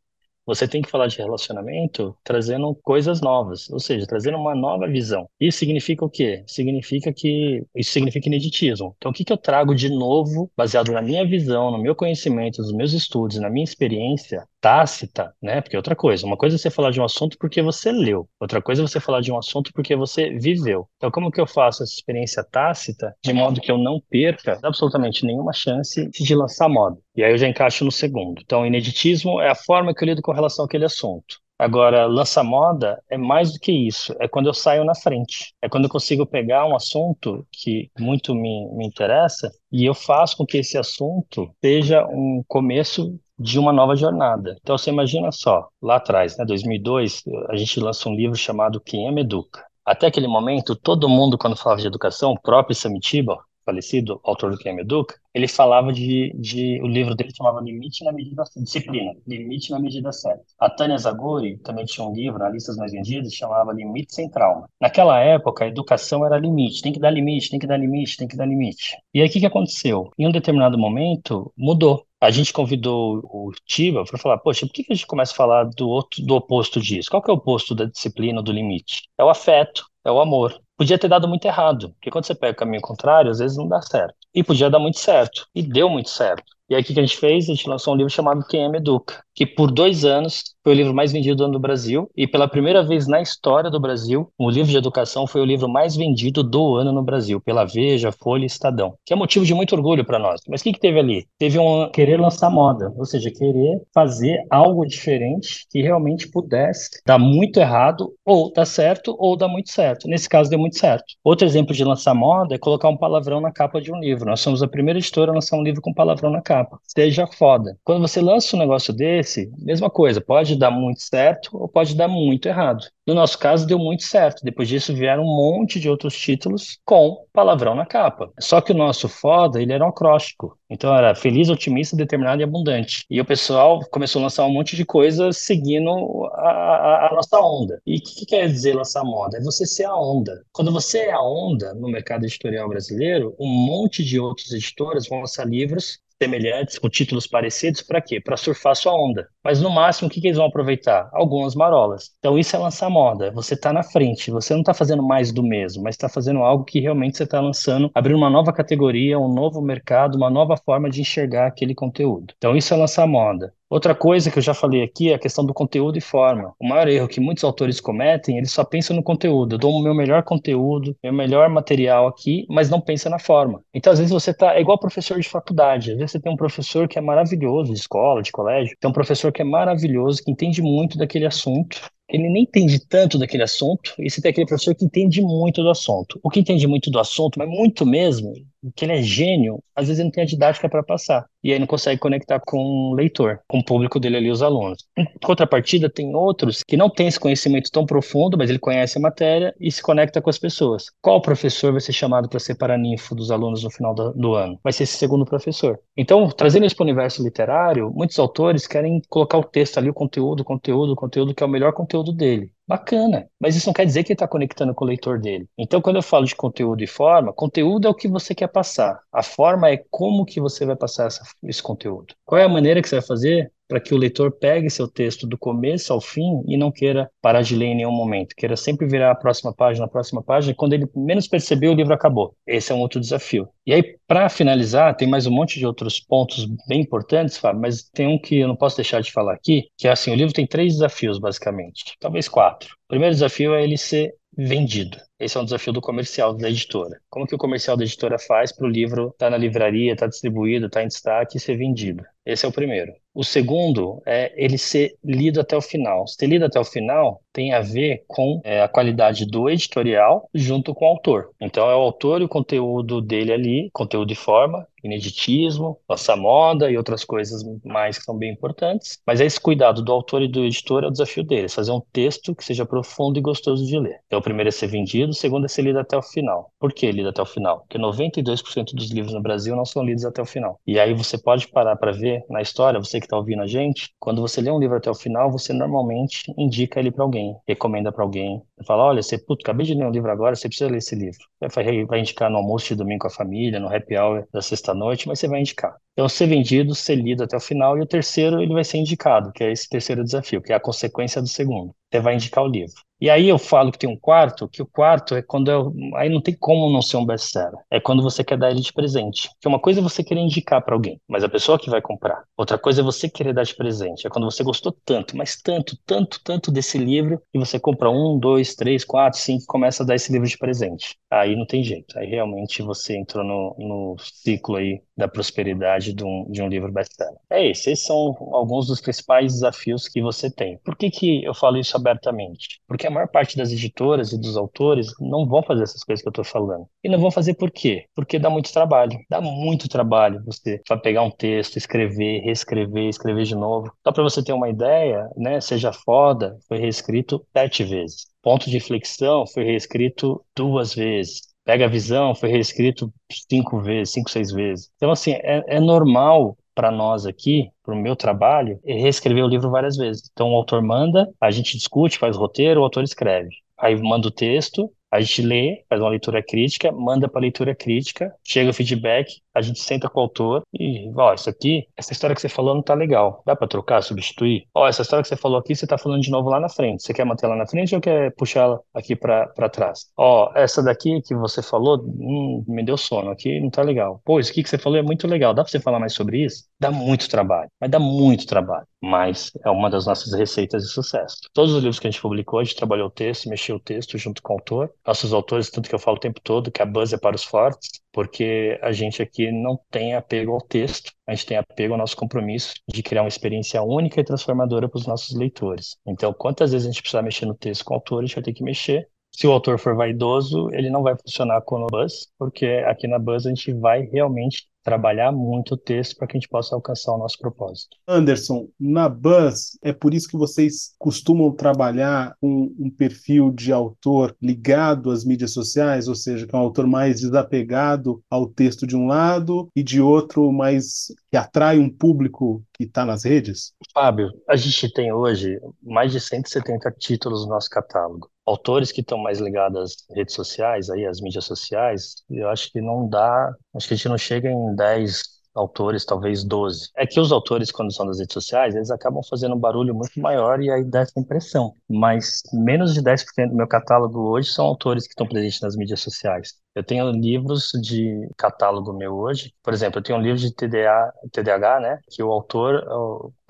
Você 0.45 0.67
tem 0.67 0.81
que 0.81 0.89
falar 0.89 1.07
de 1.07 1.17
relacionamento 1.17 2.15
trazendo 2.23 2.75
coisas 2.83 3.21
novas, 3.21 3.69
ou 3.69 3.79
seja, 3.79 4.07
trazendo 4.07 4.37
uma 4.37 4.55
nova 4.55 4.87
visão. 4.87 5.29
Isso 5.39 5.59
significa 5.59 6.03
o 6.03 6.09
quê? 6.09 6.43
Significa 6.47 7.13
que 7.13 7.63
isso 7.75 7.91
significa 7.91 8.27
ineditismo. 8.27 8.95
Então, 8.97 9.11
o 9.11 9.13
que, 9.13 9.23
que 9.23 9.31
eu 9.31 9.37
trago 9.37 9.75
de 9.75 9.89
novo, 9.89 10.51
baseado 10.57 10.91
na 10.91 11.01
minha 11.01 11.25
visão, 11.25 11.71
no 11.71 11.77
meu 11.77 11.95
conhecimento, 11.95 12.61
nos 12.61 12.73
meus 12.73 12.91
estudos, 12.93 13.37
na 13.39 13.49
minha 13.49 13.63
experiência 13.63 14.47
tácita, 14.61 15.33
né? 15.41 15.59
Porque 15.59 15.75
é 15.75 15.79
outra 15.79 15.95
coisa, 15.95 16.25
uma 16.25 16.37
coisa 16.37 16.55
é 16.55 16.59
você 16.59 16.69
falar 16.69 16.91
de 16.91 17.01
um 17.01 17.03
assunto 17.03 17.37
porque 17.39 17.61
você 17.61 17.91
leu, 17.91 18.29
outra 18.39 18.61
coisa 18.61 18.81
é 18.81 18.87
você 18.87 18.99
falar 18.99 19.19
de 19.19 19.31
um 19.31 19.37
assunto 19.37 19.73
porque 19.73 19.95
você 19.95 20.29
viveu. 20.37 20.87
Então, 20.97 21.09
como 21.09 21.31
que 21.31 21.41
eu 21.41 21.47
faço 21.47 21.83
essa 21.83 21.93
experiência 21.93 22.43
tácita 22.43 23.15
de 23.23 23.33
modo 23.33 23.59
que 23.59 23.71
eu 23.71 23.77
não 23.77 23.99
perca 24.09 24.59
absolutamente 24.63 25.25
nenhuma 25.25 25.51
chance 25.51 26.07
de 26.09 26.35
lançar 26.35 26.69
moda? 26.69 26.97
E 27.15 27.23
aí 27.23 27.31
eu 27.31 27.37
já 27.37 27.47
encaixo 27.47 27.83
no 27.83 27.91
segundo. 27.91 28.39
Então, 28.41 28.65
ineditismo 28.65 29.41
é 29.41 29.49
a 29.49 29.55
forma 29.55 29.93
que 29.93 30.03
eu 30.03 30.07
lido 30.07 30.21
com 30.21 30.31
relação 30.31 30.63
àquele 30.63 30.85
assunto. 30.85 31.40
Agora, 31.61 32.07
lança 32.07 32.43
moda 32.43 33.03
é 33.07 33.15
mais 33.15 33.53
do 33.53 33.59
que 33.59 33.71
isso. 33.71 34.15
É 34.19 34.27
quando 34.27 34.47
eu 34.47 34.53
saio 34.53 34.83
na 34.83 34.95
frente. 34.95 35.53
É 35.61 35.69
quando 35.69 35.83
eu 35.83 35.91
consigo 35.91 36.25
pegar 36.25 36.65
um 36.65 36.75
assunto 36.75 37.45
que 37.51 37.91
muito 37.99 38.33
me, 38.33 38.67
me 38.73 38.83
interessa 38.83 39.51
e 39.71 39.85
eu 39.85 39.93
faço 39.93 40.37
com 40.37 40.43
que 40.43 40.57
esse 40.57 40.75
assunto 40.75 41.53
seja 41.63 42.03
um 42.07 42.43
começo 42.47 43.15
de 43.37 43.59
uma 43.59 43.71
nova 43.71 43.95
jornada. 43.95 44.57
Então, 44.59 44.75
você 44.75 44.89
imagina 44.89 45.31
só, 45.31 45.67
lá 45.79 45.97
atrás, 45.97 46.35
né, 46.35 46.45
2002, 46.45 47.21
a 47.49 47.55
gente 47.55 47.79
lança 47.79 48.09
um 48.09 48.15
livro 48.15 48.35
chamado 48.35 48.81
Quem 48.81 49.07
é 49.07 49.21
Educa. 49.21 49.63
Até 49.85 50.07
aquele 50.07 50.27
momento, 50.27 50.75
todo 50.75 51.07
mundo, 51.07 51.37
quando 51.37 51.55
falava 51.55 51.79
de 51.79 51.85
educação, 51.85 52.31
o 52.31 52.41
próprio 52.41 52.75
Samitiba, 52.75 53.37
falecido, 53.71 54.19
autor 54.23 54.51
do 54.51 54.57
Quem 54.57 54.75
Me 54.75 54.81
Educa, 54.81 55.15
ele 55.33 55.47
falava 55.47 55.93
de, 55.93 56.33
de, 56.37 56.79
o 56.83 56.87
livro 56.87 57.15
dele 57.15 57.31
chamava 57.35 57.61
Limite 57.61 58.03
na 58.03 58.11
Medida 58.11 58.43
Disciplina, 58.57 59.13
Limite 59.25 59.71
na 59.71 59.79
Medida 59.79 60.11
Certa. 60.11 60.43
A 60.59 60.69
Tânia 60.69 60.97
Zagori 60.97 61.57
também 61.57 61.85
tinha 61.85 62.05
um 62.05 62.13
livro, 62.13 62.37
na 62.37 62.49
listas 62.49 62.75
mais 62.75 62.91
vendidas, 62.91 63.33
chamava 63.33 63.71
Limite 63.71 64.13
Sem 64.13 64.29
Trauma. 64.29 64.67
Naquela 64.79 65.19
época, 65.19 65.63
a 65.63 65.67
educação 65.67 66.25
era 66.25 66.37
limite, 66.37 66.81
tem 66.81 66.91
que 66.91 66.99
dar 66.99 67.11
limite, 67.11 67.49
tem 67.49 67.59
que 67.59 67.67
dar 67.67 67.77
limite, 67.77 68.17
tem 68.17 68.27
que 68.27 68.35
dar 68.35 68.45
limite. 68.45 68.97
E 69.13 69.21
aí, 69.21 69.27
o 69.27 69.31
que, 69.31 69.39
que 69.39 69.45
aconteceu? 69.45 70.11
Em 70.19 70.27
um 70.27 70.31
determinado 70.31 70.77
momento, 70.77 71.51
mudou. 71.57 72.05
A 72.19 72.29
gente 72.29 72.53
convidou 72.53 73.19
o 73.23 73.51
Tiba 73.65 74.03
para 74.03 74.19
falar, 74.19 74.37
poxa, 74.37 74.67
por 74.67 74.73
que, 74.73 74.83
que 74.83 74.93
a 74.93 74.95
gente 74.95 75.07
começa 75.07 75.31
a 75.31 75.35
falar 75.35 75.63
do, 75.63 75.89
outro, 75.89 76.23
do 76.23 76.35
oposto 76.35 76.79
disso? 76.79 77.09
Qual 77.09 77.21
que 77.21 77.31
é 77.31 77.33
o 77.33 77.37
oposto 77.37 77.73
da 77.73 77.85
disciplina, 77.85 78.43
do 78.43 78.51
limite? 78.51 79.09
É 79.17 79.23
o 79.23 79.29
afeto, 79.29 79.85
é 80.05 80.11
o 80.11 80.19
amor 80.19 80.59
podia 80.81 80.97
ter 80.97 81.07
dado 81.07 81.27
muito 81.27 81.45
errado, 81.45 81.91
porque 81.91 82.09
quando 82.09 82.25
você 82.25 82.33
pega 82.33 82.53
o 82.53 82.55
caminho 82.55 82.81
contrário, 82.81 83.29
às 83.29 83.37
vezes 83.37 83.55
não 83.55 83.67
dá 83.67 83.79
certo. 83.83 84.15
E 84.33 84.43
podia 84.43 84.67
dar 84.67 84.79
muito 84.79 84.97
certo, 84.97 85.47
e 85.53 85.61
deu 85.61 85.87
muito 85.87 86.09
certo. 86.09 86.43
E 86.71 86.73
aí 86.73 86.81
o 86.81 86.85
que 86.85 86.97
a 86.97 87.03
gente 87.03 87.17
fez? 87.17 87.49
A 87.49 87.53
gente 87.53 87.67
lançou 87.67 87.93
um 87.93 87.97
livro 87.97 88.09
chamado 88.09 88.45
Quem 88.47 88.63
é 88.63 88.77
Educa, 88.77 89.21
que 89.35 89.45
por 89.45 89.69
dois 89.69 90.05
anos 90.05 90.55
foi 90.63 90.71
o 90.71 90.75
livro 90.75 90.93
mais 90.93 91.11
vendido 91.11 91.35
do 91.35 91.43
ano 91.43 91.53
do 91.53 91.59
Brasil, 91.59 92.09
e 92.15 92.25
pela 92.25 92.47
primeira 92.47 92.81
vez 92.81 93.07
na 93.07 93.21
história 93.21 93.69
do 93.69 93.77
Brasil, 93.77 94.31
o 94.37 94.49
livro 94.49 94.71
de 94.71 94.77
educação 94.77 95.27
foi 95.27 95.41
o 95.41 95.45
livro 95.45 95.67
mais 95.67 95.97
vendido 95.97 96.41
do 96.43 96.75
ano 96.75 96.93
no 96.93 97.03
Brasil, 97.03 97.41
pela 97.41 97.65
Veja, 97.65 98.11
Folha 98.11 98.43
e 98.43 98.45
Estadão, 98.45 98.93
que 99.05 99.11
é 99.11 99.17
motivo 99.17 99.43
de 99.45 99.53
muito 99.53 99.75
orgulho 99.75 100.05
para 100.05 100.17
nós. 100.17 100.39
Mas 100.47 100.61
o 100.61 100.63
que, 100.63 100.71
que 100.71 100.79
teve 100.79 100.97
ali? 100.97 101.25
Teve 101.37 101.59
um 101.59 101.89
querer 101.89 102.17
lançar 102.17 102.49
moda, 102.49 102.93
ou 102.95 103.03
seja, 103.03 103.29
querer 103.29 103.81
fazer 103.93 104.37
algo 104.49 104.85
diferente 104.85 105.65
que 105.69 105.81
realmente 105.81 106.29
pudesse 106.29 107.01
dar 107.05 107.17
muito 107.19 107.59
errado, 107.59 108.13
ou 108.23 108.49
dar 108.53 108.65
certo, 108.65 109.13
ou 109.19 109.35
dar 109.35 109.49
muito 109.49 109.71
certo. 109.71 110.07
Nesse 110.07 110.29
caso, 110.29 110.49
deu 110.49 110.59
muito 110.59 110.77
certo. 110.77 111.05
Outro 111.21 111.45
exemplo 111.45 111.73
de 111.73 111.83
lançar 111.83 112.13
moda 112.13 112.55
é 112.55 112.57
colocar 112.57 112.87
um 112.87 112.95
palavrão 112.95 113.41
na 113.41 113.51
capa 113.51 113.81
de 113.81 113.91
um 113.91 113.99
livro. 113.99 114.29
Nós 114.29 114.39
somos 114.39 114.61
a 114.63 114.67
primeira 114.67 114.99
editora 114.99 115.31
a 115.31 115.35
lançar 115.35 115.57
um 115.57 115.63
livro 115.63 115.81
com 115.81 115.93
palavrão 115.93 116.29
na 116.29 116.41
capa. 116.41 116.60
Seja 116.83 117.27
foda. 117.27 117.77
Quando 117.83 118.01
você 118.01 118.21
lança 118.21 118.55
um 118.55 118.59
negócio 118.59 118.93
desse, 118.93 119.51
mesma 119.57 119.89
coisa, 119.89 120.21
pode 120.21 120.55
dar 120.55 120.71
muito 120.71 121.01
certo 121.01 121.49
ou 121.53 121.67
pode 121.67 121.95
dar 121.95 122.07
muito 122.07 122.47
errado. 122.47 122.85
No 123.05 123.15
nosso 123.15 123.37
caso, 123.39 123.65
deu 123.65 123.79
muito 123.79 124.03
certo. 124.03 124.43
Depois 124.43 124.69
disso, 124.69 124.93
vieram 124.93 125.23
um 125.23 125.35
monte 125.35 125.79
de 125.79 125.89
outros 125.89 126.17
títulos 126.17 126.79
com 126.85 127.25
palavrão 127.33 127.75
na 127.75 127.85
capa. 127.85 128.31
Só 128.39 128.61
que 128.61 128.71
o 128.71 128.75
nosso 128.75 129.09
foda, 129.09 129.61
ele 129.61 129.73
era 129.73 129.83
um 129.83 129.89
acróstico. 129.89 130.57
Então 130.69 130.95
era 130.95 131.13
feliz, 131.13 131.49
otimista, 131.49 131.97
determinado 131.97 132.41
e 132.41 132.45
abundante. 132.45 133.05
E 133.09 133.19
o 133.19 133.25
pessoal 133.25 133.81
começou 133.91 134.21
a 134.21 134.23
lançar 134.23 134.45
um 134.45 134.53
monte 134.53 134.75
de 134.75 134.85
coisas 134.85 135.37
seguindo 135.37 135.89
a, 136.33 136.49
a, 136.49 137.07
a 137.11 137.15
nossa 137.15 137.39
onda. 137.41 137.81
E 137.85 137.97
o 137.97 138.01
que, 138.01 138.19
que, 138.19 138.25
quer 138.25 138.47
dizer 138.47 138.75
lançar 138.75 139.03
moda? 139.03 139.37
É 139.37 139.41
você 139.41 139.65
ser 139.65 139.85
a 139.85 139.95
onda. 139.95 140.45
Quando 140.53 140.71
você 140.71 140.99
é 140.99 141.11
a 141.11 141.21
onda 141.21 141.73
no 141.73 141.89
mercado 141.89 142.23
editorial 142.23 142.69
brasileiro, 142.69 143.35
um 143.37 143.47
monte 143.47 144.03
de 144.03 144.19
outros 144.19 144.53
editoras 144.53 145.07
vão 145.07 145.19
lançar 145.19 145.45
livros 145.45 145.99
semelhantes, 146.21 146.77
com 146.77 146.87
títulos 146.87 147.25
parecidos, 147.25 147.81
para 147.81 147.99
quê? 147.99 148.21
Para 148.21 148.37
surfar 148.37 148.75
sua 148.75 148.93
onda. 148.93 149.27
Mas 149.43 149.61
no 149.61 149.69
máximo, 149.69 150.07
o 150.07 150.11
que, 150.11 150.21
que 150.21 150.27
eles 150.27 150.37
vão 150.37 150.47
aproveitar? 150.47 151.09
Algumas 151.13 151.55
marolas. 151.55 152.11
Então 152.19 152.37
isso 152.37 152.55
é 152.55 152.59
lançar 152.59 152.89
moda. 152.89 153.31
Você 153.31 153.53
está 153.55 153.73
na 153.73 153.83
frente, 153.83 154.31
você 154.31 154.53
não 154.53 154.61
está 154.61 154.73
fazendo 154.73 155.03
mais 155.03 155.31
do 155.31 155.43
mesmo, 155.43 155.83
mas 155.83 155.95
está 155.95 156.07
fazendo 156.07 156.39
algo 156.39 156.63
que 156.63 156.79
realmente 156.79 157.17
você 157.17 157.23
está 157.23 157.39
lançando, 157.39 157.89
abrindo 157.93 158.17
uma 158.17 158.29
nova 158.29 158.53
categoria, 158.53 159.19
um 159.19 159.33
novo 159.33 159.61
mercado, 159.61 160.15
uma 160.15 160.29
nova 160.29 160.55
forma 160.57 160.89
de 160.89 161.01
enxergar 161.01 161.47
aquele 161.47 161.73
conteúdo. 161.73 162.33
Então 162.37 162.55
isso 162.55 162.73
é 162.73 162.77
lançar 162.77 163.07
moda. 163.07 163.53
Outra 163.71 163.95
coisa 163.95 164.29
que 164.29 164.37
eu 164.37 164.43
já 164.43 164.53
falei 164.53 164.83
aqui 164.83 165.11
é 165.11 165.13
a 165.13 165.19
questão 165.19 165.45
do 165.45 165.53
conteúdo 165.53 165.97
e 165.97 166.01
forma. 166.01 166.53
O 166.59 166.67
maior 166.67 166.89
erro 166.89 167.07
que 167.07 167.21
muitos 167.21 167.41
autores 167.45 167.79
cometem, 167.79 168.37
eles 168.37 168.51
só 168.51 168.65
pensam 168.65 168.93
no 168.93 169.01
conteúdo. 169.01 169.55
Eu 169.55 169.59
dou 169.59 169.73
o 169.73 169.81
meu 169.81 169.95
melhor 169.95 170.23
conteúdo, 170.23 170.93
meu 171.01 171.13
melhor 171.13 171.47
material 171.47 172.05
aqui, 172.05 172.45
mas 172.49 172.69
não 172.69 172.81
pensa 172.81 173.09
na 173.09 173.17
forma. 173.17 173.63
Então, 173.73 173.93
às 173.93 173.99
vezes, 173.99 174.11
você 174.11 174.33
tá 174.33 174.55
é 174.57 174.59
igual 174.59 174.77
professor 174.77 175.17
de 175.17 175.29
faculdade. 175.29 175.91
Às 175.91 175.97
vezes, 175.97 176.11
você 176.11 176.19
tem 176.19 176.29
um 176.29 176.35
professor 176.35 176.85
que 176.85 176.99
é 176.99 177.01
maravilhoso, 177.01 177.71
de 177.71 177.79
escola, 177.79 178.21
de 178.21 178.33
colégio, 178.33 178.75
tem 178.77 178.89
um 178.89 178.93
professor 178.93 179.30
que 179.31 179.41
é 179.41 179.45
maravilhoso, 179.45 180.23
que 180.23 180.31
entende 180.31 180.61
muito 180.61 180.97
daquele 180.97 181.25
assunto, 181.25 181.79
ele 182.09 182.29
nem 182.29 182.43
entende 182.43 182.79
tanto 182.79 183.17
daquele 183.17 183.43
assunto, 183.43 183.93
e 183.97 184.09
você 184.09 184.21
tem 184.21 184.31
aquele 184.31 184.47
professor 184.47 184.75
que 184.75 184.85
entende 184.85 185.21
muito 185.21 185.63
do 185.63 185.69
assunto. 185.69 186.19
O 186.23 186.29
que 186.29 186.41
entende 186.41 186.67
muito 186.67 186.91
do 186.91 186.99
assunto, 186.99 187.39
mas 187.39 187.47
muito 187.49 187.85
mesmo, 187.85 188.33
que 188.75 188.85
ele 188.85 188.93
é 188.93 189.01
gênio, 189.01 189.63
às 189.75 189.87
vezes 189.87 189.99
ele 189.99 190.07
não 190.07 190.11
tem 190.11 190.23
a 190.23 190.27
didática 190.27 190.69
para 190.69 190.83
passar. 190.83 191.25
E 191.43 191.51
aí 191.51 191.59
não 191.59 191.65
consegue 191.65 191.99
conectar 191.99 192.39
com 192.39 192.57
o 192.57 192.93
leitor, 192.93 193.39
com 193.47 193.59
o 193.59 193.65
público 193.65 193.99
dele 193.99 194.17
ali, 194.17 194.29
os 194.29 194.43
alunos. 194.43 194.85
Em 194.97 195.07
contrapartida, 195.23 195.89
tem 195.89 196.15
outros 196.15 196.61
que 196.63 196.77
não 196.77 196.89
têm 196.89 197.07
esse 197.07 197.19
conhecimento 197.19 197.71
tão 197.71 197.85
profundo, 197.85 198.37
mas 198.37 198.49
ele 198.49 198.59
conhece 198.59 198.97
a 198.97 199.01
matéria 199.01 199.53
e 199.59 199.71
se 199.71 199.81
conecta 199.81 200.21
com 200.21 200.29
as 200.29 200.37
pessoas. 200.37 200.85
Qual 201.01 201.21
professor 201.21 201.71
vai 201.71 201.81
ser 201.81 201.93
chamado 201.93 202.29
para 202.29 202.39
ser 202.39 202.55
paraninfo 202.55 203.15
dos 203.15 203.31
alunos 203.31 203.63
no 203.63 203.71
final 203.71 203.95
do, 203.95 204.13
do, 204.13 204.35
ano? 204.35 204.59
Vai 204.63 204.71
ser 204.71 204.83
esse 204.83 204.97
segundo 204.97 205.25
professor. 205.25 205.79
Então, 205.97 206.29
trazendo 206.29 206.65
isso 206.65 206.75
para 206.75 206.83
o 206.83 206.87
universo 206.87 207.23
literário, 207.23 207.91
muitos 207.91 208.19
autores 208.19 208.67
querem 208.67 209.01
colocar 209.09 209.37
o 209.37 209.43
texto 209.43 209.77
ali, 209.79 209.89
o 209.89 209.93
conteúdo, 209.93 210.41
o 210.41 210.45
conteúdo, 210.45 210.93
o 210.93 210.95
conteúdo 210.95 211.33
que 211.33 211.41
é 211.41 211.45
o 211.45 211.49
melhor 211.49 211.73
conteúdo 211.73 212.13
dele. 212.13 212.51
Bacana, 212.71 213.27
mas 213.37 213.53
isso 213.53 213.67
não 213.67 213.73
quer 213.73 213.85
dizer 213.85 214.01
que 214.01 214.13
ele 214.13 214.15
está 214.15 214.25
conectando 214.25 214.73
com 214.73 214.85
o 214.85 214.87
leitor 214.87 215.19
dele. 215.19 215.45
Então, 215.57 215.81
quando 215.81 215.97
eu 215.97 216.01
falo 216.01 216.25
de 216.25 216.33
conteúdo 216.33 216.81
e 216.81 216.87
forma, 216.87 217.33
conteúdo 217.33 217.85
é 217.85 217.89
o 217.89 217.93
que 217.93 218.07
você 218.07 218.33
quer 218.33 218.47
passar. 218.47 218.97
A 219.11 219.21
forma 219.21 219.69
é 219.69 219.83
como 219.89 220.25
que 220.25 220.39
você 220.39 220.65
vai 220.65 220.77
passar 220.77 221.07
essa, 221.07 221.21
esse 221.43 221.61
conteúdo. 221.61 222.15
Qual 222.23 222.39
é 222.39 222.45
a 222.45 222.49
maneira 222.49 222.81
que 222.81 222.87
você 222.87 222.95
vai 222.95 223.05
fazer 223.05 223.51
para 223.71 223.79
que 223.79 223.95
o 223.95 223.97
leitor 223.97 224.33
pegue 224.33 224.69
seu 224.69 224.85
texto 224.85 225.25
do 225.25 225.37
começo 225.37 225.93
ao 225.93 226.01
fim 226.01 226.43
e 226.45 226.57
não 226.57 226.69
queira 226.69 227.09
parar 227.21 227.41
de 227.41 227.55
ler 227.55 227.67
em 227.67 227.75
nenhum 227.75 227.91
momento, 227.91 228.35
queira 228.35 228.57
sempre 228.57 228.85
virar 228.85 229.11
a 229.11 229.15
próxima 229.15 229.53
página, 229.53 229.85
a 229.85 229.87
próxima 229.87 230.21
página, 230.21 230.51
e 230.51 230.55
quando 230.55 230.73
ele 230.73 230.89
menos 230.93 231.25
perceber, 231.25 231.69
o 231.69 231.73
livro 231.73 231.93
acabou. 231.93 232.35
Esse 232.45 232.73
é 232.73 232.75
um 232.75 232.79
outro 232.79 232.99
desafio. 232.99 233.47
E 233.65 233.73
aí, 233.73 233.95
para 234.05 234.27
finalizar, 234.27 234.93
tem 234.97 235.07
mais 235.07 235.25
um 235.25 235.31
monte 235.31 235.57
de 235.57 235.65
outros 235.65 236.01
pontos 236.01 236.45
bem 236.67 236.81
importantes, 236.81 237.37
Fábio, 237.37 237.61
mas 237.61 237.81
tem 237.93 238.07
um 238.07 238.19
que 238.19 238.39
eu 238.39 238.47
não 238.49 238.57
posso 238.57 238.75
deixar 238.75 238.99
de 238.99 239.09
falar 239.09 239.35
aqui, 239.35 239.69
que 239.77 239.87
é 239.87 239.91
assim, 239.91 240.11
o 240.11 240.15
livro 240.15 240.33
tem 240.33 240.45
três 240.45 240.73
desafios, 240.73 241.17
basicamente, 241.17 241.95
talvez 241.97 242.27
quatro. 242.27 242.73
O 242.73 242.89
primeiro 242.89 243.15
desafio 243.15 243.55
é 243.55 243.63
ele 243.63 243.77
ser 243.77 244.13
vendido. 244.35 244.97
Esse 245.17 245.37
é 245.37 245.39
um 245.39 245.45
desafio 245.45 245.71
do 245.71 245.79
comercial 245.79 246.33
da 246.33 246.49
editora. 246.49 246.99
Como 247.09 247.25
que 247.25 247.35
o 247.35 247.37
comercial 247.37 247.77
da 247.77 247.85
editora 247.85 248.19
faz 248.19 248.51
para 248.51 248.67
o 248.67 248.69
livro 248.69 249.11
estar 249.11 249.27
tá 249.27 249.29
na 249.29 249.37
livraria, 249.37 249.93
estar 249.93 250.07
tá 250.07 250.09
distribuído, 250.09 250.65
estar 250.65 250.81
tá 250.81 250.83
em 250.83 250.89
destaque 250.89 251.37
e 251.37 251.39
ser 251.39 251.55
vendido? 251.55 252.03
Esse 252.25 252.45
é 252.45 252.49
o 252.49 252.51
primeiro. 252.51 252.93
O 253.13 253.23
segundo 253.23 254.01
é 254.05 254.31
ele 254.37 254.57
ser 254.57 254.95
lido 255.03 255.41
até 255.41 255.55
o 255.55 255.61
final. 255.61 256.07
Ser 256.07 256.27
lido 256.27 256.45
até 256.45 256.59
o 256.59 256.63
final 256.63 257.21
tem 257.33 257.53
a 257.53 257.61
ver 257.61 258.03
com 258.07 258.39
é, 258.43 258.61
a 258.61 258.67
qualidade 258.67 259.25
do 259.25 259.49
editorial 259.49 260.29
junto 260.33 260.73
com 260.73 260.85
o 260.85 260.87
autor. 260.89 261.29
Então 261.41 261.69
é 261.69 261.75
o 261.75 261.79
autor 261.79 262.21
e 262.21 262.25
o 262.25 262.29
conteúdo 262.29 263.01
dele 263.01 263.33
ali, 263.33 263.69
conteúdo 263.73 264.07
de 264.07 264.15
forma, 264.15 264.65
ineditismo, 264.83 265.77
nossa 265.87 266.15
moda 266.15 266.71
e 266.71 266.77
outras 266.77 267.03
coisas 267.03 267.43
mais 267.63 267.97
que 267.97 268.03
são 268.03 268.17
bem 268.17 268.31
importantes. 268.31 268.99
Mas 269.05 269.21
é 269.21 269.25
esse 269.25 269.39
cuidado 269.39 269.81
do 269.81 269.91
autor 269.91 270.21
e 270.21 270.27
do 270.27 270.43
editor 270.43 270.83
é 270.83 270.87
o 270.87 270.91
desafio 270.91 271.23
deles, 271.23 271.53
fazer 271.53 271.71
um 271.71 271.81
texto 271.93 272.35
que 272.35 272.43
seja 272.43 272.65
profundo 272.65 273.19
e 273.19 273.21
gostoso 273.21 273.65
de 273.65 273.77
ler. 273.77 273.99
Então 274.07 274.19
o 274.19 274.23
primeiro 274.23 274.49
é 274.49 274.51
ser 274.51 274.67
vendido, 274.67 275.11
o 275.11 275.15
segundo 275.15 275.45
é 275.45 275.47
ser 275.47 275.61
lido 275.63 275.79
até 275.79 275.97
o 275.97 276.01
final. 276.01 276.51
Por 276.59 276.73
que 276.73 276.91
lido 276.91 277.09
até 277.09 277.21
o 277.21 277.25
final? 277.25 277.59
Porque 277.59 277.77
92% 277.77 278.73
dos 278.73 278.89
livros 278.89 279.13
no 279.13 279.21
Brasil 279.21 279.55
não 279.55 279.65
são 279.65 279.83
lidos 279.83 280.05
até 280.05 280.21
o 280.21 280.25
final. 280.25 280.59
E 280.65 280.79
aí 280.79 280.93
você 280.93 281.17
pode 281.17 281.47
parar 281.47 281.75
para 281.75 281.91
ver 281.91 282.10
na 282.29 282.41
história, 282.41 282.79
você 282.79 282.99
que 282.99 283.05
está 283.05 283.17
ouvindo 283.17 283.41
a 283.41 283.47
gente, 283.47 283.93
quando 283.99 284.21
você 284.21 284.41
lê 284.41 284.51
um 284.51 284.59
livro 284.59 284.77
até 284.77 284.89
o 284.89 284.95
final, 284.95 285.31
você 285.31 285.53
normalmente 285.53 286.33
indica 286.37 286.79
ele 286.79 286.91
para 286.91 287.03
alguém, 287.03 287.35
recomenda 287.47 287.91
para 287.91 288.03
alguém. 288.03 288.41
Fala, 288.65 288.83
olha, 288.85 289.01
você, 289.01 289.17
puto, 289.17 289.43
acabei 289.43 289.65
de 289.65 289.73
ler 289.73 289.85
um 289.85 289.91
livro 289.91 290.11
agora, 290.11 290.35
você 290.35 290.47
precisa 290.47 290.69
ler 290.69 290.77
esse 290.77 290.95
livro. 290.95 291.19
Vai, 291.53 291.85
vai 291.85 291.99
indicar 291.99 292.29
no 292.29 292.37
almoço 292.37 292.67
de 292.67 292.75
domingo 292.75 293.01
com 293.01 293.07
a 293.07 293.11
família, 293.11 293.59
no 293.59 293.73
happy 293.73 293.97
hour 293.97 294.27
da 294.31 294.41
sexta-noite, 294.41 295.07
mas 295.07 295.19
você 295.19 295.27
vai 295.27 295.39
indicar. 295.39 295.75
Então, 295.93 296.07
ser 296.07 296.27
vendido, 296.27 296.73
ser 296.75 296.95
lido 296.95 297.23
até 297.23 297.37
o 297.37 297.39
final, 297.39 297.77
e 297.77 297.81
o 297.81 297.85
terceiro 297.85 298.41
ele 298.41 298.53
vai 298.53 298.63
ser 298.63 298.77
indicado, 298.77 299.31
que 299.31 299.43
é 299.43 299.51
esse 299.51 299.67
terceiro 299.69 300.03
desafio, 300.03 300.41
que 300.41 300.53
é 300.53 300.55
a 300.55 300.59
consequência 300.59 301.21
do 301.21 301.27
segundo. 301.27 301.73
Você 301.91 301.99
vai 301.99 302.15
indicar 302.15 302.43
o 302.43 302.47
livro. 302.47 302.81
E 303.01 303.09
aí 303.09 303.27
eu 303.27 303.39
falo 303.39 303.71
que 303.71 303.79
tem 303.79 303.89
um 303.89 303.97
quarto, 303.97 304.47
que 304.47 304.61
o 304.61 304.65
quarto 304.65 305.15
é 305.15 305.23
quando 305.23 305.49
eu, 305.49 305.73
aí 305.95 306.07
não 306.07 306.21
tem 306.21 306.35
como 306.35 306.71
não 306.71 306.83
ser 306.83 306.97
um 306.97 307.05
best-seller. 307.05 307.59
É 307.71 307.79
quando 307.79 308.03
você 308.03 308.23
quer 308.23 308.37
dar 308.37 308.51
ele 308.51 308.61
de 308.61 308.71
presente. 308.71 309.27
Que 309.41 309.47
uma 309.47 309.59
coisa 309.59 309.79
é 309.79 309.83
você 309.83 310.03
querer 310.03 310.21
indicar 310.21 310.63
para 310.63 310.75
alguém, 310.75 311.01
mas 311.09 311.23
a 311.23 311.29
pessoa 311.29 311.57
que 311.57 311.67
vai 311.67 311.81
comprar. 311.81 312.23
Outra 312.37 312.59
coisa 312.59 312.81
é 312.81 312.83
você 312.83 313.09
querer 313.09 313.33
dar 313.33 313.41
de 313.41 313.55
presente. 313.55 314.05
É 314.05 314.09
quando 314.09 314.25
você 314.25 314.43
gostou 314.43 314.71
tanto, 314.85 315.17
mas 315.17 315.35
tanto, 315.41 315.75
tanto, 315.83 316.21
tanto 316.23 316.51
desse 316.51 316.77
livro 316.77 317.19
e 317.33 317.39
você 317.39 317.59
compra 317.59 317.89
um, 317.89 318.19
dois, 318.19 318.53
três, 318.53 318.85
quatro, 318.85 319.19
cinco, 319.19 319.45
começa 319.47 319.81
a 319.81 319.85
dar 319.85 319.95
esse 319.95 320.11
livro 320.11 320.27
de 320.27 320.37
presente. 320.37 320.95
Aí 321.09 321.35
não 321.35 321.47
tem 321.47 321.63
jeito. 321.63 321.97
Aí 321.97 322.05
realmente 322.07 322.61
você 322.61 322.95
entrou 322.95 323.23
no, 323.25 323.55
no 323.57 323.95
ciclo 323.99 324.57
aí 324.57 324.79
da 324.95 325.07
prosperidade 325.07 325.91
de 325.91 326.03
um, 326.03 326.27
de 326.29 326.43
um 326.43 326.47
livro 326.47 326.71
best-seller. 326.71 327.17
É 327.31 327.49
isso. 327.49 327.67
Esses 327.67 327.83
são 327.83 328.15
alguns 328.31 328.67
dos 328.67 328.79
principais 328.79 329.33
desafios 329.33 329.87
que 329.87 330.03
você 330.03 330.29
tem. 330.29 330.59
Por 330.63 330.75
que 330.75 330.91
que 330.91 331.23
eu 331.23 331.33
falo 331.33 331.57
isso 331.57 331.75
abertamente? 331.81 332.61
Porque 332.67 332.87
a 332.87 332.91
maior 332.91 333.07
parte 333.07 333.37
das 333.37 333.51
editoras 333.51 334.13
e 334.13 334.19
dos 334.19 334.37
autores 334.37 334.87
não 334.99 335.27
vão 335.27 335.43
fazer 335.43 335.63
essas 335.63 335.83
coisas 335.83 336.01
que 336.01 336.07
eu 336.07 336.11
estou 336.11 336.25
falando. 336.25 336.67
E 336.83 336.89
não 336.89 336.99
vão 336.99 337.11
fazer 337.11 337.33
por 337.33 337.51
quê? 337.51 337.85
Porque 337.93 338.17
dá 338.19 338.29
muito 338.29 338.51
trabalho. 338.51 338.97
Dá 339.09 339.19
muito 339.21 339.67
trabalho 339.67 340.21
você 340.25 340.61
vai 340.67 340.79
pegar 340.79 341.03
um 341.03 341.11
texto, 341.11 341.57
escrever, 341.57 342.21
reescrever, 342.21 342.89
escrever 342.89 343.23
de 343.23 343.35
novo. 343.35 343.71
Só 343.83 343.91
para 343.91 344.03
você 344.03 344.23
ter 344.23 344.33
uma 344.33 344.49
ideia, 344.49 345.09
né? 345.17 345.39
Seja 345.41 345.71
foda, 345.73 346.37
foi 346.47 346.57
reescrito 346.57 347.25
sete 347.35 347.63
vezes. 347.63 348.07
Ponto 348.21 348.49
de 348.49 348.57
inflexão 348.57 349.25
foi 349.27 349.43
reescrito 349.43 350.23
duas 350.35 350.73
vezes. 350.73 351.21
Pega 351.43 351.65
a 351.65 351.69
visão, 351.69 352.13
foi 352.13 352.29
reescrito 352.29 352.93
cinco 353.29 353.59
vezes, 353.59 353.93
cinco, 353.93 354.09
seis 354.11 354.31
vezes. 354.31 354.69
Então, 354.77 354.91
assim, 354.91 355.13
é, 355.13 355.43
é 355.55 355.59
normal 355.59 356.37
para 356.53 356.71
nós 356.71 357.05
aqui, 357.05 357.49
para 357.63 357.73
o 357.73 357.77
meu 357.77 357.95
trabalho, 357.95 358.59
reescrever 358.65 359.23
o 359.23 359.27
livro 359.27 359.49
várias 359.49 359.77
vezes. 359.77 360.09
Então, 360.11 360.31
o 360.31 360.35
autor 360.35 360.61
manda, 360.61 361.07
a 361.19 361.31
gente 361.31 361.57
discute, 361.57 361.97
faz 361.97 362.15
roteiro, 362.17 362.61
o 362.61 362.63
autor 362.63 362.83
escreve. 362.83 363.29
Aí 363.57 363.75
manda 363.81 364.07
o 364.07 364.11
texto, 364.11 364.71
a 364.91 364.99
gente 364.99 365.21
lê, 365.21 365.63
faz 365.69 365.81
uma 365.81 365.89
leitura 365.89 366.21
crítica, 366.21 366.71
manda 366.71 367.07
para 367.07 367.21
leitura 367.21 367.55
crítica, 367.55 368.13
chega 368.23 368.49
o 368.49 368.53
feedback, 368.53 369.21
a 369.33 369.41
gente 369.41 369.59
senta 369.59 369.89
com 369.89 369.99
o 369.99 370.03
autor 370.03 370.43
e, 370.53 370.91
ó, 370.95 371.13
isso 371.13 371.29
aqui, 371.29 371.67
essa 371.75 371.93
história 371.93 372.15
que 372.15 372.21
você 372.21 372.29
falou 372.29 372.53
não 372.53 372.61
tá 372.61 372.73
legal. 372.73 373.21
Dá 373.25 373.35
para 373.35 373.47
trocar, 373.47 373.81
substituir? 373.81 374.45
Ó, 374.53 374.67
essa 374.67 374.81
história 374.81 375.03
que 375.03 375.09
você 375.09 375.15
falou 375.15 375.39
aqui, 375.39 375.55
você 375.55 375.65
tá 375.65 375.77
falando 375.77 376.01
de 376.01 376.11
novo 376.11 376.29
lá 376.29 376.39
na 376.39 376.49
frente. 376.49 376.83
Você 376.83 376.93
quer 376.93 377.05
manter 377.05 377.27
lá 377.27 377.35
na 377.35 377.47
frente 377.47 377.73
ou 377.73 377.81
quer 377.81 378.13
puxar 378.15 378.41
ela 378.41 378.61
aqui 378.73 378.95
para 378.95 379.49
trás? 379.49 379.87
Ó, 379.97 380.31
essa 380.35 380.61
daqui 380.61 381.01
que 381.01 381.15
você 381.15 381.41
falou, 381.41 381.81
hum, 381.83 382.43
me 382.47 382.63
deu 382.63 382.77
sono 382.77 383.11
aqui, 383.11 383.39
não 383.39 383.49
tá 383.49 383.61
legal. 383.61 384.01
Pô, 384.03 384.19
isso 384.19 384.31
aqui 384.31 384.43
que 384.43 384.49
você 384.49 384.57
falou 384.57 384.77
é 384.77 384.81
muito 384.81 385.07
legal. 385.07 385.33
Dá 385.33 385.43
para 385.43 385.51
você 385.51 385.59
falar 385.59 385.79
mais 385.79 385.93
sobre 385.93 386.23
isso? 386.23 386.45
Dá 386.59 386.71
muito 386.71 387.09
trabalho, 387.09 387.49
mas 387.59 387.69
dá 387.69 387.79
muito 387.79 388.25
trabalho. 388.25 388.67
Mas 388.83 389.31
é 389.45 389.49
uma 389.49 389.69
das 389.69 389.85
nossas 389.85 390.13
receitas 390.13 390.63
de 390.63 390.69
sucesso. 390.69 391.17
Todos 391.33 391.53
os 391.53 391.59
livros 391.61 391.79
que 391.79 391.87
a 391.87 391.91
gente 391.91 392.01
publicou, 392.01 392.39
a 392.39 392.43
gente 392.43 392.55
trabalhou 392.55 392.87
o 392.87 392.91
texto, 392.91 393.29
mexeu 393.29 393.57
o 393.57 393.59
texto 393.59 393.97
junto 393.97 394.21
com 394.21 394.33
o 394.33 394.37
autor. 394.37 394.71
Nossos 394.85 395.13
autores, 395.13 395.49
tanto 395.51 395.69
que 395.69 395.75
eu 395.75 395.79
falo 395.79 395.97
o 395.97 395.99
tempo 395.99 396.19
todo, 396.21 396.51
que 396.51 396.61
a 396.61 396.65
buzz 396.65 396.91
é 396.91 396.97
para 396.97 397.15
os 397.15 397.23
fortes 397.23 397.81
porque 397.91 398.57
a 398.61 398.71
gente 398.71 399.01
aqui 399.01 399.20
não 399.29 399.59
tem 399.69 399.93
apego 399.93 400.31
ao 400.31 400.39
texto, 400.39 400.93
a 401.05 401.13
gente 401.13 401.25
tem 401.25 401.37
apego 401.37 401.73
ao 401.73 401.77
nosso 401.77 401.97
compromisso 401.97 402.53
de 402.65 402.81
criar 402.81 403.01
uma 403.01 403.09
experiência 403.09 403.61
única 403.61 403.99
e 403.99 404.03
transformadora 404.05 404.69
para 404.69 404.77
os 404.77 404.87
nossos 404.87 405.13
leitores. 405.13 405.75
Então, 405.85 406.13
quantas 406.13 406.53
vezes 406.53 406.65
a 406.65 406.71
gente 406.71 406.81
precisar 406.81 407.01
mexer 407.01 407.25
no 407.25 407.35
texto 407.35 407.65
com 407.65 407.73
o 407.73 407.77
autor, 407.77 407.99
a 407.99 408.05
gente 408.05 408.15
vai 408.15 408.23
ter 408.23 408.33
que 408.33 408.43
mexer. 408.43 408.87
Se 409.11 409.27
o 409.27 409.31
autor 409.31 409.59
for 409.59 409.75
vaidoso, 409.75 410.49
ele 410.53 410.69
não 410.69 410.81
vai 410.81 410.95
funcionar 410.95 411.41
com 411.41 411.57
o 411.57 411.67
Buzz, 411.67 412.07
porque 412.17 412.45
aqui 412.65 412.87
na 412.87 412.97
Buzz 412.97 413.25
a 413.25 413.29
gente 413.29 413.51
vai 413.51 413.81
realmente 413.81 414.47
trabalhar 414.63 415.11
muito 415.11 415.55
o 415.55 415.57
texto 415.57 415.95
para 415.97 416.07
que 416.07 416.17
a 416.17 416.19
gente 416.19 416.29
possa 416.29 416.55
alcançar 416.55 416.93
o 416.93 416.97
nosso 416.97 417.17
propósito. 417.17 417.77
Anderson, 417.87 418.47
na 418.59 418.87
Buzz, 418.87 419.57
é 419.63 419.73
por 419.73 419.93
isso 419.93 420.07
que 420.07 420.17
vocês 420.17 420.73
costumam 420.77 421.31
trabalhar 421.31 422.15
com 422.21 422.53
um 422.59 422.69
perfil 422.69 423.31
de 423.31 423.51
autor 423.51 424.15
ligado 424.21 424.91
às 424.91 425.03
mídias 425.03 425.33
sociais, 425.33 425.87
ou 425.87 425.95
seja, 425.95 426.27
que 426.27 426.35
é 426.35 426.37
um 426.37 426.41
autor 426.41 426.67
mais 426.67 427.01
desapegado 427.01 428.01
ao 428.09 428.27
texto 428.27 428.67
de 428.67 428.75
um 428.75 428.87
lado 428.87 429.49
e 429.55 429.63
de 429.63 429.81
outro 429.81 430.31
mais 430.31 430.93
que 431.09 431.17
atrai 431.17 431.59
um 431.59 431.69
público 431.69 432.43
que 432.65 432.69
está 432.69 432.85
nas 432.85 433.03
redes? 433.03 433.53
Fábio, 433.73 434.09
a 434.27 434.35
gente 434.35 434.71
tem 434.73 434.91
hoje 434.91 435.39
mais 435.61 435.91
de 435.91 435.99
170 435.99 436.71
títulos 436.71 437.25
no 437.25 437.29
nosso 437.31 437.49
catálogo 437.49 438.09
autores 438.25 438.71
que 438.71 438.81
estão 438.81 438.97
mais 438.97 439.19
ligados 439.19 439.59
às 439.89 439.95
redes 439.95 440.15
sociais, 440.15 440.69
aí 440.69 440.85
às 440.85 441.01
mídias 441.01 441.25
sociais, 441.25 441.95
eu 442.09 442.29
acho 442.29 442.51
que 442.51 442.61
não 442.61 442.87
dá, 442.87 443.33
acho 443.55 443.67
que 443.67 443.73
a 443.73 443.77
gente 443.77 443.89
não 443.89 443.97
chega 443.97 444.29
em 444.29 444.55
10 444.55 445.20
autores, 445.33 445.85
talvez 445.85 446.23
12. 446.23 446.69
É 446.75 446.85
que 446.85 446.99
os 446.99 447.11
autores, 447.11 447.51
quando 447.51 447.73
são 447.73 447.85
das 447.85 447.99
redes 447.99 448.13
sociais, 448.13 448.55
eles 448.55 448.71
acabam 448.71 449.01
fazendo 449.07 449.35
um 449.35 449.39
barulho 449.39 449.73
muito 449.73 449.99
maior 449.99 450.41
e 450.41 450.49
aí 450.49 450.63
dá 450.63 450.81
essa 450.81 450.99
impressão. 450.99 451.55
Mas 451.69 452.21
menos 452.33 452.73
de 452.73 452.81
10% 452.81 453.29
do 453.29 453.35
meu 453.35 453.47
catálogo 453.47 453.99
hoje 454.09 454.29
são 454.29 454.45
autores 454.45 454.85
que 454.85 454.91
estão 454.91 455.07
presentes 455.07 455.41
nas 455.41 455.55
mídias 455.55 455.81
sociais. 455.81 456.35
Eu 456.53 456.63
tenho 456.63 456.91
livros 456.91 457.51
de 457.61 458.09
catálogo 458.17 458.73
meu 458.73 458.95
hoje. 458.95 459.33
Por 459.41 459.53
exemplo, 459.53 459.79
eu 459.79 459.83
tenho 459.83 459.97
um 459.97 460.01
livro 460.01 460.19
de 460.19 460.33
TDA, 460.33 460.91
TDAH, 461.11 461.59
né? 461.61 461.79
Que 461.89 462.03
o 462.03 462.11
autor 462.11 462.65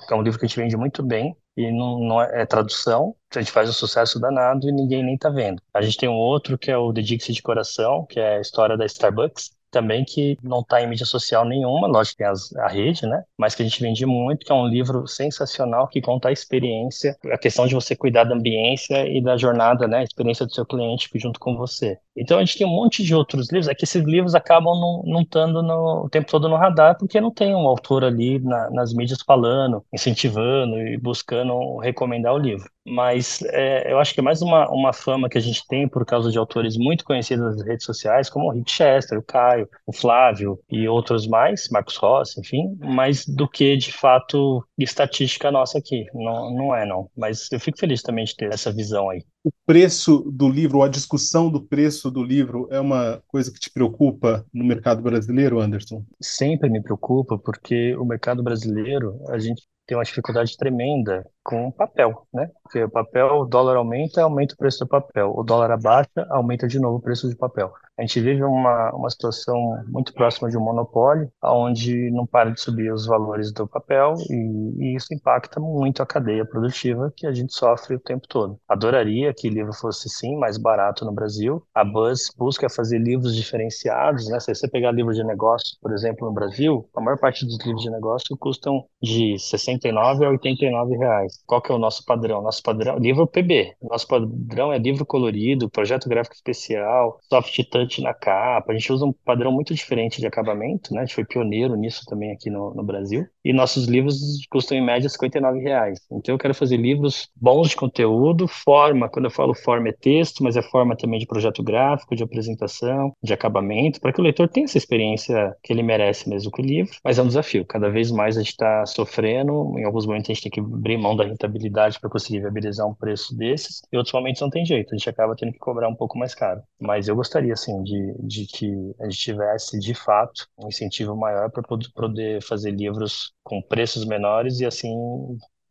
é 0.09 0.15
um 0.15 0.21
livro 0.23 0.39
que 0.39 0.45
a 0.45 0.47
gente 0.47 0.57
vende 0.57 0.75
muito 0.75 1.03
bem 1.03 1.35
e 1.55 1.71
não, 1.71 1.99
não 1.99 2.21
é, 2.21 2.41
é, 2.41 2.45
tradução. 2.45 3.15
A 3.35 3.39
gente 3.39 3.51
faz 3.51 3.69
um 3.69 3.73
sucesso 3.73 4.19
danado 4.19 4.67
e 4.67 4.71
ninguém 4.71 5.03
nem 5.03 5.17
tá 5.17 5.29
vendo. 5.29 5.61
A 5.73 5.81
gente 5.81 5.97
tem 5.97 6.09
um 6.09 6.15
outro 6.15 6.57
que 6.57 6.71
é 6.71 6.77
o 6.77 6.91
Dixie 6.91 7.33
de 7.33 7.41
Coração, 7.41 8.05
que 8.09 8.19
é 8.19 8.37
a 8.37 8.41
história 8.41 8.77
da 8.77 8.85
Starbucks 8.85 9.51
também 9.71 10.03
que 10.03 10.37
não 10.43 10.59
está 10.59 10.81
em 10.81 10.87
mídia 10.87 11.05
social 11.05 11.45
nenhuma, 11.45 11.87
lógico 11.87 12.17
que 12.17 12.23
tem 12.23 12.27
as, 12.27 12.53
a 12.57 12.67
rede, 12.67 13.05
né? 13.07 13.23
Mas 13.37 13.55
que 13.55 13.63
a 13.63 13.65
gente 13.65 13.81
vende 13.81 14.05
muito, 14.05 14.45
que 14.45 14.51
é 14.51 14.55
um 14.55 14.67
livro 14.67 15.07
sensacional 15.07 15.87
que 15.87 16.01
conta 16.01 16.29
a 16.29 16.31
experiência, 16.31 17.17
a 17.31 17.37
questão 17.37 17.65
de 17.65 17.73
você 17.73 17.95
cuidar 17.95 18.25
da 18.25 18.35
ambiência 18.35 19.07
e 19.07 19.21
da 19.21 19.37
jornada, 19.37 19.87
né? 19.87 19.99
A 19.99 20.03
experiência 20.03 20.45
do 20.45 20.53
seu 20.53 20.65
cliente 20.65 21.09
junto 21.15 21.39
com 21.39 21.55
você. 21.55 21.97
Então 22.15 22.37
a 22.37 22.41
gente 22.41 22.57
tem 22.57 22.67
um 22.67 22.71
monte 22.71 23.03
de 23.03 23.15
outros 23.15 23.49
livros, 23.51 23.67
é 23.69 23.75
que 23.75 23.85
esses 23.85 24.03
livros 24.03 24.35
acabam 24.35 25.01
não 25.05 25.21
estando 25.21 25.59
o 25.59 26.09
tempo 26.09 26.29
todo 26.29 26.49
no 26.49 26.57
radar, 26.57 26.97
porque 26.97 27.21
não 27.21 27.31
tem 27.31 27.55
um 27.55 27.67
autor 27.67 28.03
ali 28.03 28.39
na, 28.39 28.69
nas 28.69 28.93
mídias 28.93 29.21
falando, 29.25 29.83
incentivando 29.93 30.77
e 30.77 30.97
buscando 30.97 31.77
recomendar 31.77 32.33
o 32.33 32.37
livro. 32.37 32.69
Mas 32.85 33.41
é, 33.43 33.91
eu 33.91 33.99
acho 33.99 34.13
que 34.13 34.19
é 34.19 34.23
mais 34.23 34.41
uma, 34.41 34.69
uma 34.69 34.91
fama 34.91 35.29
que 35.29 35.37
a 35.37 35.41
gente 35.41 35.65
tem 35.67 35.87
por 35.87 36.05
causa 36.05 36.31
de 36.31 36.37
autores 36.37 36.77
muito 36.77 37.05
conhecidos 37.05 37.57
nas 37.57 37.65
redes 37.65 37.85
sociais, 37.85 38.29
como 38.29 38.47
o 38.47 38.51
Rick 38.51 38.71
Chester, 38.71 39.19
o 39.19 39.23
Caio, 39.23 39.60
o 39.85 39.93
Flávio 39.93 40.59
e 40.69 40.87
outros 40.87 41.27
mais, 41.27 41.67
Marcos 41.69 41.95
Rossi, 41.95 42.39
enfim, 42.39 42.77
mais 42.79 43.25
do 43.25 43.47
que 43.47 43.75
de 43.77 43.91
fato 43.91 44.65
estatística 44.77 45.51
nossa 45.51 45.77
aqui. 45.77 46.05
Não, 46.13 46.53
não 46.53 46.75
é, 46.75 46.85
não. 46.85 47.09
Mas 47.15 47.51
eu 47.51 47.59
fico 47.59 47.79
feliz 47.79 48.01
também 48.01 48.25
de 48.25 48.35
ter 48.35 48.53
essa 48.53 48.71
visão 48.71 49.09
aí. 49.09 49.23
O 49.43 49.51
preço 49.65 50.19
do 50.31 50.47
livro, 50.47 50.77
ou 50.77 50.83
a 50.83 50.89
discussão 50.89 51.49
do 51.49 51.61
preço 51.61 52.11
do 52.11 52.23
livro, 52.23 52.67
é 52.71 52.79
uma 52.79 53.21
coisa 53.27 53.51
que 53.51 53.59
te 53.59 53.71
preocupa 53.71 54.45
no 54.53 54.63
mercado 54.63 55.01
brasileiro, 55.01 55.59
Anderson? 55.59 56.03
Sempre 56.21 56.69
me 56.69 56.81
preocupa, 56.81 57.37
porque 57.37 57.95
o 57.95 58.05
mercado 58.05 58.43
brasileiro, 58.43 59.19
a 59.29 59.39
gente 59.39 59.63
tem 59.87 59.97
uma 59.97 60.03
dificuldade 60.03 60.55
tremenda 60.55 61.25
com 61.43 61.67
o 61.67 61.71
papel, 61.71 62.27
né? 62.33 62.49
Porque 62.63 62.83
o 62.83 62.89
papel, 62.89 63.41
o 63.41 63.45
dólar 63.45 63.77
aumenta, 63.77 64.21
aumenta 64.21 64.53
o 64.53 64.57
preço 64.57 64.79
do 64.79 64.87
papel. 64.87 65.33
O 65.35 65.43
dólar 65.43 65.71
abaixa, 65.71 66.25
aumenta 66.29 66.67
de 66.67 66.79
novo 66.79 66.97
o 66.97 67.01
preço 67.01 67.27
do 67.27 67.35
papel. 67.35 67.73
A 67.97 68.01
gente 68.03 68.19
vive 68.19 68.43
uma, 68.43 68.91
uma 68.95 69.09
situação 69.09 69.55
muito 69.87 70.11
próxima 70.13 70.49
de 70.49 70.57
um 70.57 70.61
monopólio, 70.61 71.31
onde 71.43 72.09
não 72.09 72.25
para 72.25 72.49
de 72.49 72.59
subir 72.59 72.91
os 72.91 73.05
valores 73.05 73.51
do 73.51 73.67
papel 73.67 74.15
e, 74.29 74.73
e 74.79 74.95
isso 74.95 75.13
impacta 75.13 75.59
muito 75.59 76.01
a 76.01 76.05
cadeia 76.05 76.43
produtiva 76.43 77.13
que 77.15 77.27
a 77.27 77.31
gente 77.31 77.53
sofre 77.53 77.95
o 77.95 77.99
tempo 77.99 78.27
todo. 78.27 78.57
Adoraria 78.67 79.33
que 79.33 79.49
livro 79.49 79.73
fosse, 79.73 80.09
sim, 80.09 80.35
mais 80.35 80.57
barato 80.57 81.05
no 81.05 81.11
Brasil. 81.11 81.63
A 81.75 81.83
Buzz 81.83 82.31
busca 82.35 82.67
fazer 82.69 82.97
livros 82.97 83.35
diferenciados, 83.35 84.27
né? 84.29 84.39
Se 84.39 84.55
você 84.55 84.67
pegar 84.67 84.91
livro 84.91 85.13
de 85.13 85.23
negócio, 85.23 85.77
por 85.79 85.93
exemplo, 85.93 86.27
no 86.27 86.33
Brasil, 86.33 86.89
a 86.95 87.01
maior 87.01 87.19
parte 87.19 87.45
dos 87.45 87.59
livros 87.63 87.83
de 87.83 87.91
negócio 87.91 88.35
custam 88.37 88.83
de 88.99 89.37
69 89.37 90.25
a 90.25 90.29
89 90.29 90.97
reais. 90.97 91.30
Qual 91.45 91.61
que 91.61 91.71
é 91.71 91.75
o 91.75 91.79
nosso 91.79 92.05
padrão? 92.05 92.41
Nosso 92.41 92.61
padrão, 92.61 92.97
livro 92.97 93.27
PB. 93.27 93.75
Nosso 93.81 94.07
padrão 94.07 94.71
é 94.71 94.77
livro 94.77 95.05
colorido, 95.05 95.69
projeto 95.69 96.09
gráfico 96.09 96.35
especial, 96.35 97.19
soft 97.29 97.57
touch 97.69 98.01
na 98.01 98.13
capa. 98.13 98.71
A 98.71 98.75
gente 98.75 98.91
usa 98.91 99.05
um 99.05 99.13
padrão 99.13 99.51
muito 99.51 99.73
diferente 99.73 100.19
de 100.19 100.27
acabamento, 100.27 100.93
né? 100.93 101.01
A 101.01 101.05
gente 101.05 101.15
foi 101.15 101.25
pioneiro 101.25 101.75
nisso 101.75 102.03
também 102.05 102.31
aqui 102.31 102.49
no, 102.49 102.73
no 102.73 102.83
Brasil. 102.83 103.25
E 103.43 103.53
nossos 103.53 103.85
livros 103.85 104.17
custam 104.49 104.77
em 104.77 104.85
média 104.85 105.09
59 105.09 105.59
reais. 105.59 105.99
Então 106.11 106.35
eu 106.35 106.39
quero 106.39 106.53
fazer 106.53 106.77
livros 106.77 107.29
bons 107.35 107.69
de 107.69 107.75
conteúdo, 107.75 108.47
forma, 108.47 109.09
quando 109.09 109.25
eu 109.25 109.31
falo 109.31 109.53
forma 109.53 109.89
é 109.89 109.91
texto, 109.91 110.43
mas 110.43 110.57
é 110.57 110.61
forma 110.61 110.95
também 110.95 111.19
de 111.19 111.25
projeto 111.25 111.63
gráfico, 111.63 112.15
de 112.15 112.23
apresentação, 112.23 113.13
de 113.21 113.33
acabamento, 113.33 113.99
para 113.99 114.13
que 114.13 114.19
o 114.19 114.23
leitor 114.23 114.47
tenha 114.47 114.65
essa 114.65 114.77
experiência 114.77 115.55
que 115.63 115.73
ele 115.73 115.83
merece 115.83 116.29
mesmo 116.29 116.51
com 116.51 116.61
o 116.61 116.65
livro. 116.65 116.91
Mas 117.03 117.17
é 117.17 117.23
um 117.23 117.27
desafio. 117.27 117.65
Cada 117.65 117.89
vez 117.89 118.11
mais 118.11 118.37
a 118.37 118.41
gente 118.41 118.51
está 118.51 118.85
sofrendo. 118.85 119.77
Em 119.77 119.83
alguns 119.83 120.05
momentos 120.05 120.29
a 120.29 120.33
gente 120.33 120.43
tem 120.43 120.51
que 120.51 120.59
abrir 120.59 120.97
mão 120.97 121.15
da 121.21 121.29
rentabilidade 121.29 121.99
para 121.99 122.09
conseguir 122.09 122.39
viabilizar 122.39 122.87
um 122.87 122.93
preço 122.93 123.35
desses. 123.35 123.81
Em 123.91 123.97
outros 123.97 124.13
momentos 124.13 124.41
não 124.41 124.49
tem 124.49 124.65
jeito. 124.65 124.93
A 124.93 124.97
gente 124.97 125.09
acaba 125.09 125.35
tendo 125.35 125.51
que 125.51 125.59
cobrar 125.59 125.87
um 125.87 125.95
pouco 125.95 126.17
mais 126.17 126.33
caro. 126.33 126.61
Mas 126.79 127.07
eu 127.07 127.15
gostaria, 127.15 127.53
assim, 127.53 127.81
de, 127.83 128.13
de 128.19 128.45
que 128.45 128.67
a 128.99 129.05
gente 129.05 129.17
tivesse, 129.17 129.79
de 129.79 129.93
fato, 129.93 130.47
um 130.57 130.67
incentivo 130.67 131.15
maior 131.15 131.49
para 131.51 131.63
poder 131.63 132.41
fazer 132.41 132.71
livros 132.71 133.33
com 133.43 133.61
preços 133.61 134.05
menores 134.05 134.59
e 134.59 134.65
assim 134.65 134.95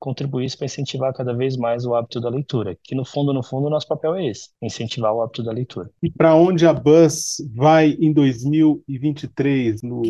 contribuísse 0.01 0.57
para 0.57 0.65
incentivar 0.65 1.13
cada 1.13 1.37
vez 1.37 1.57
mais 1.59 1.85
o 1.85 1.95
hábito 1.95 2.21
da 2.21 2.31
leitura, 2.31 2.77
que 2.83 2.95
no 2.95 3.05
fundo, 3.05 3.35
no 3.35 3.43
fundo, 3.43 3.67
o 3.67 3.71
nosso 3.71 3.87
papel 3.87 4.15
é 4.15 4.29
esse, 4.29 4.49
incentivar 4.63 5.13
o 5.13 5.21
hábito 5.21 5.43
da 5.43 5.53
leitura. 5.53 5.91
E 6.03 6.11
para 6.11 6.35
onde 6.35 6.67
a 6.67 6.73
Buzz 6.73 7.37
vai 7.55 7.91
em 8.01 8.11
2023, 8.11 9.83
no 9.83 10.01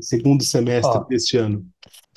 segundo 0.00 0.44
semestre 0.44 0.98
Ó, 0.98 1.04
deste 1.04 1.36
ano? 1.36 1.66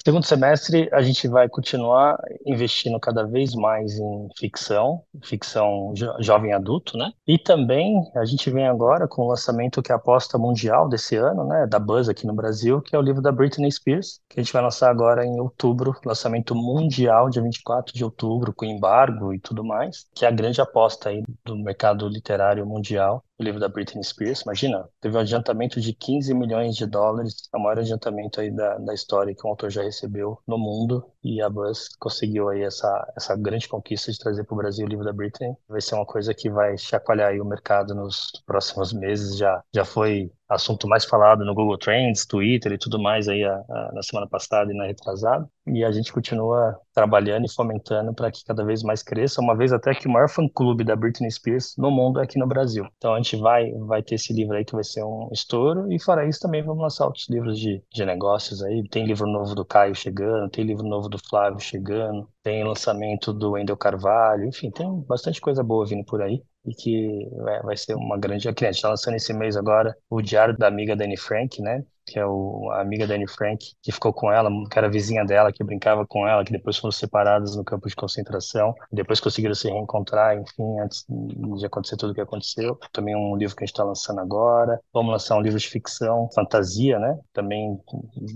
Segundo 0.04 0.26
semestre, 0.26 0.90
a 0.92 1.02
gente 1.04 1.28
vai 1.28 1.48
continuar 1.48 2.18
investindo 2.44 3.00
cada 3.00 3.24
vez 3.24 3.54
mais 3.54 4.00
em 4.00 4.30
ficção, 4.36 5.04
ficção 5.24 5.94
jo 5.96 6.12
jovem 6.20 6.54
adulto, 6.54 6.98
né? 6.98 7.12
E 7.28 7.38
também 7.38 8.10
a 8.16 8.26
gente 8.26 8.50
vem 8.50 8.68
agora 8.68 9.08
com 9.08 9.22
o 9.22 9.28
lançamento 9.28 9.80
que 9.82 9.92
é 9.92 9.94
a 9.94 9.98
aposta 9.98 10.40
mundial 10.40 10.90
desse 10.90 11.16
ano, 11.16 11.46
né? 11.46 11.68
Da 11.68 11.78
Buzz 11.78 12.10
aqui 12.10 12.26
no 12.26 12.34
Brasil, 12.34 12.82
que 12.82 12.96
é 12.96 13.00
o 13.00 13.02
livro 13.02 13.22
da 13.22 13.32
Britney 13.32 13.72
Spears, 13.72 14.20
que 14.28 14.40
a 14.40 14.44
gente 14.44 14.52
vai 14.52 14.64
lançar 14.64 14.90
agora 14.90 15.24
em 15.24 15.40
outubro, 15.40 15.96
lançamento 16.04 16.56
mundial, 16.56 17.30
dia 17.30 17.44
24 17.44 17.94
de 17.94 18.04
outubro, 18.04 18.54
com 18.54 18.66
embargo 18.66 19.32
e 19.34 19.40
tudo 19.40 19.64
mais, 19.64 20.08
que 20.16 20.26
é 20.26 20.28
a 20.28 20.32
grande 20.32 20.60
aposta 20.60 21.10
aí 21.10 21.22
do 21.46 21.56
mercado 21.56 22.08
literário 22.08 22.66
mundial 22.66 23.24
o 23.41 23.43
livro 23.43 23.60
da 23.60 23.67
Britney 23.67 24.04
Spears, 24.04 24.41
imagina, 24.41 24.88
teve 25.01 25.17
um 25.17 25.19
adiantamento 25.19 25.82
de 25.82 25.93
15 25.93 26.34
milhões 26.34 26.75
de 26.75 26.86
dólares, 26.86 27.49
é 27.54 27.58
o 27.58 27.60
maior 27.60 27.80
adiantamento 27.80 28.39
aí 28.39 28.51
da, 28.51 28.77
da 28.77 28.93
história 28.93 29.34
que 29.36 29.45
um 29.45 29.49
autor 29.49 29.71
já 29.71 29.82
recebeu 29.82 30.38
no 30.47 30.58
mundo, 30.58 31.04
e 31.23 31.41
a 31.41 31.49
Buzz 31.49 31.89
conseguiu 31.99 32.49
aí 32.49 32.63
essa, 32.63 33.13
essa 33.15 33.36
grande 33.36 33.67
conquista 33.67 34.12
de 34.12 34.19
trazer 34.19 34.43
para 34.43 34.53
o 34.53 34.57
Brasil 34.57 34.86
o 34.86 34.89
livro 34.89 35.05
da 35.05 35.13
Britney. 35.13 35.55
Vai 35.67 35.81
ser 35.81 35.95
uma 35.95 36.05
coisa 36.05 36.34
que 36.34 36.49
vai 36.49 36.77
chacoalhar 36.77 37.29
aí 37.29 37.39
o 37.39 37.45
mercado 37.45 37.93
nos 37.93 38.31
próximos 38.45 38.93
meses, 38.93 39.38
já, 39.38 39.63
já 39.73 39.86
foi 39.86 40.31
assunto 40.53 40.88
mais 40.88 41.05
falado 41.05 41.45
no 41.45 41.55
Google 41.55 41.77
Trends, 41.77 42.25
Twitter 42.25 42.73
e 42.73 42.77
tudo 42.77 43.01
mais 43.01 43.27
aí 43.27 43.43
a, 43.43 43.53
a, 43.53 43.91
na 43.93 44.03
semana 44.03 44.27
passada 44.27 44.71
e 44.71 44.75
na 44.75 44.86
retrasada. 44.86 45.47
E 45.67 45.84
a 45.84 45.91
gente 45.91 46.12
continua 46.12 46.77
trabalhando 46.93 47.45
e 47.45 47.53
fomentando 47.53 48.13
para 48.13 48.31
que 48.31 48.43
cada 48.43 48.65
vez 48.65 48.84
mais 48.84 49.01
cresça, 49.01 49.41
uma 49.41 49.55
vez 49.55 49.71
até 49.71 49.93
que 49.93 50.07
o 50.07 50.12
maior 50.12 50.27
fã-clube 50.27 50.84
da 50.84 50.95
Britney 50.95 51.31
Spears 51.31 51.75
no 51.77 51.89
mundo 51.89 52.19
é 52.19 52.23
aqui 52.23 52.38
no 52.38 52.47
Brasil. 52.47 52.86
Então 52.97 53.13
a 53.13 53.17
gente 53.17 53.38
vai, 53.38 53.71
vai 53.88 54.03
ter 54.03 54.15
esse 54.15 54.34
livro 54.34 54.57
aí 54.57 54.65
que 54.65 54.73
vai 54.73 54.84
ser 54.84 55.03
um 55.03 55.29
estouro 55.31 55.91
e 55.91 56.01
fora 56.01 56.27
isso 56.27 56.39
também 56.41 56.63
vamos 56.63 56.81
lançar 56.81 57.05
outros 57.05 57.29
livros 57.29 57.57
de, 57.60 57.81
de 57.93 58.05
negócios 58.05 58.62
aí. 58.63 58.84
Tem 58.89 59.05
livro 59.05 59.27
novo 59.27 59.55
do 59.55 59.63
Caio 59.63 59.95
chegando, 59.95 60.49
tem 60.49 60.65
livro 60.65 60.84
novo 60.84 61.07
do 61.12 61.19
Flávio 61.19 61.60
chegando, 61.60 62.28
tem 62.43 62.63
lançamento 62.63 63.34
do 63.34 63.52
Wendel 63.52 63.78
Carvalho, 63.78 64.45
enfim, 64.47 64.71
tem 64.71 64.88
bastante 65.04 65.41
coisa 65.41 65.63
boa 65.63 65.86
vindo 65.86 66.06
por 66.06 66.21
aí 66.21 66.43
e 66.65 66.74
que 66.74 67.28
é, 67.50 67.62
vai 67.63 67.78
ser 67.78 67.95
uma 67.95 68.17
grande. 68.17 68.47
A 68.47 68.52
gente 68.52 68.63
está 68.69 68.89
lançando 68.89 69.15
esse 69.15 69.34
mês 69.34 69.58
agora 69.58 69.95
o 70.10 70.21
Diário 70.21 70.58
da 70.58 70.67
Amiga 70.67 70.95
Dani 70.95 71.17
Frank, 71.17 71.62
né? 71.62 71.84
Que 72.12 72.19
é 72.19 72.26
o, 72.26 72.69
a 72.71 72.82
amiga 72.82 73.08
da 73.08 73.15
Anne 73.15 73.28
Frank, 73.28 73.65
que 73.82 73.91
ficou 73.91 74.12
com 74.12 74.30
ela, 74.30 74.50
que 74.69 74.78
era 74.78 74.89
vizinha 74.89 75.24
dela, 75.24 75.52
que 75.52 75.63
brincava 75.63 76.06
com 76.06 76.28
ela, 76.28 76.43
que 76.43 76.52
depois 76.52 76.78
foram 76.78 76.91
separadas 76.91 77.56
no 77.56 77.63
campo 77.63 77.88
de 77.88 77.95
concentração, 77.95 78.76
depois 78.91 79.21
conseguiram 79.21 79.56
se 79.56 79.69
reencontrar, 79.69 80.38
enfim, 80.38 80.80
antes 80.80 81.06
de 81.08 81.65
acontecer 81.65 81.95
tudo 81.95 82.12
o 82.12 82.13
que 82.13 82.19
aconteceu. 82.19 82.78
Também 82.91 83.15
um 83.15 83.38
livro 83.38 83.56
que 83.56 83.63
a 83.63 83.65
gente 83.65 83.74
está 83.74 83.84
lançando 83.84 84.19
agora. 84.19 84.80
Vamos 84.93 85.12
lançar 85.12 85.38
um 85.38 85.41
livro 85.41 85.58
de 85.58 85.69
ficção, 85.69 86.30
fantasia, 86.36 87.00
né? 87.00 87.17
Também 87.32 87.80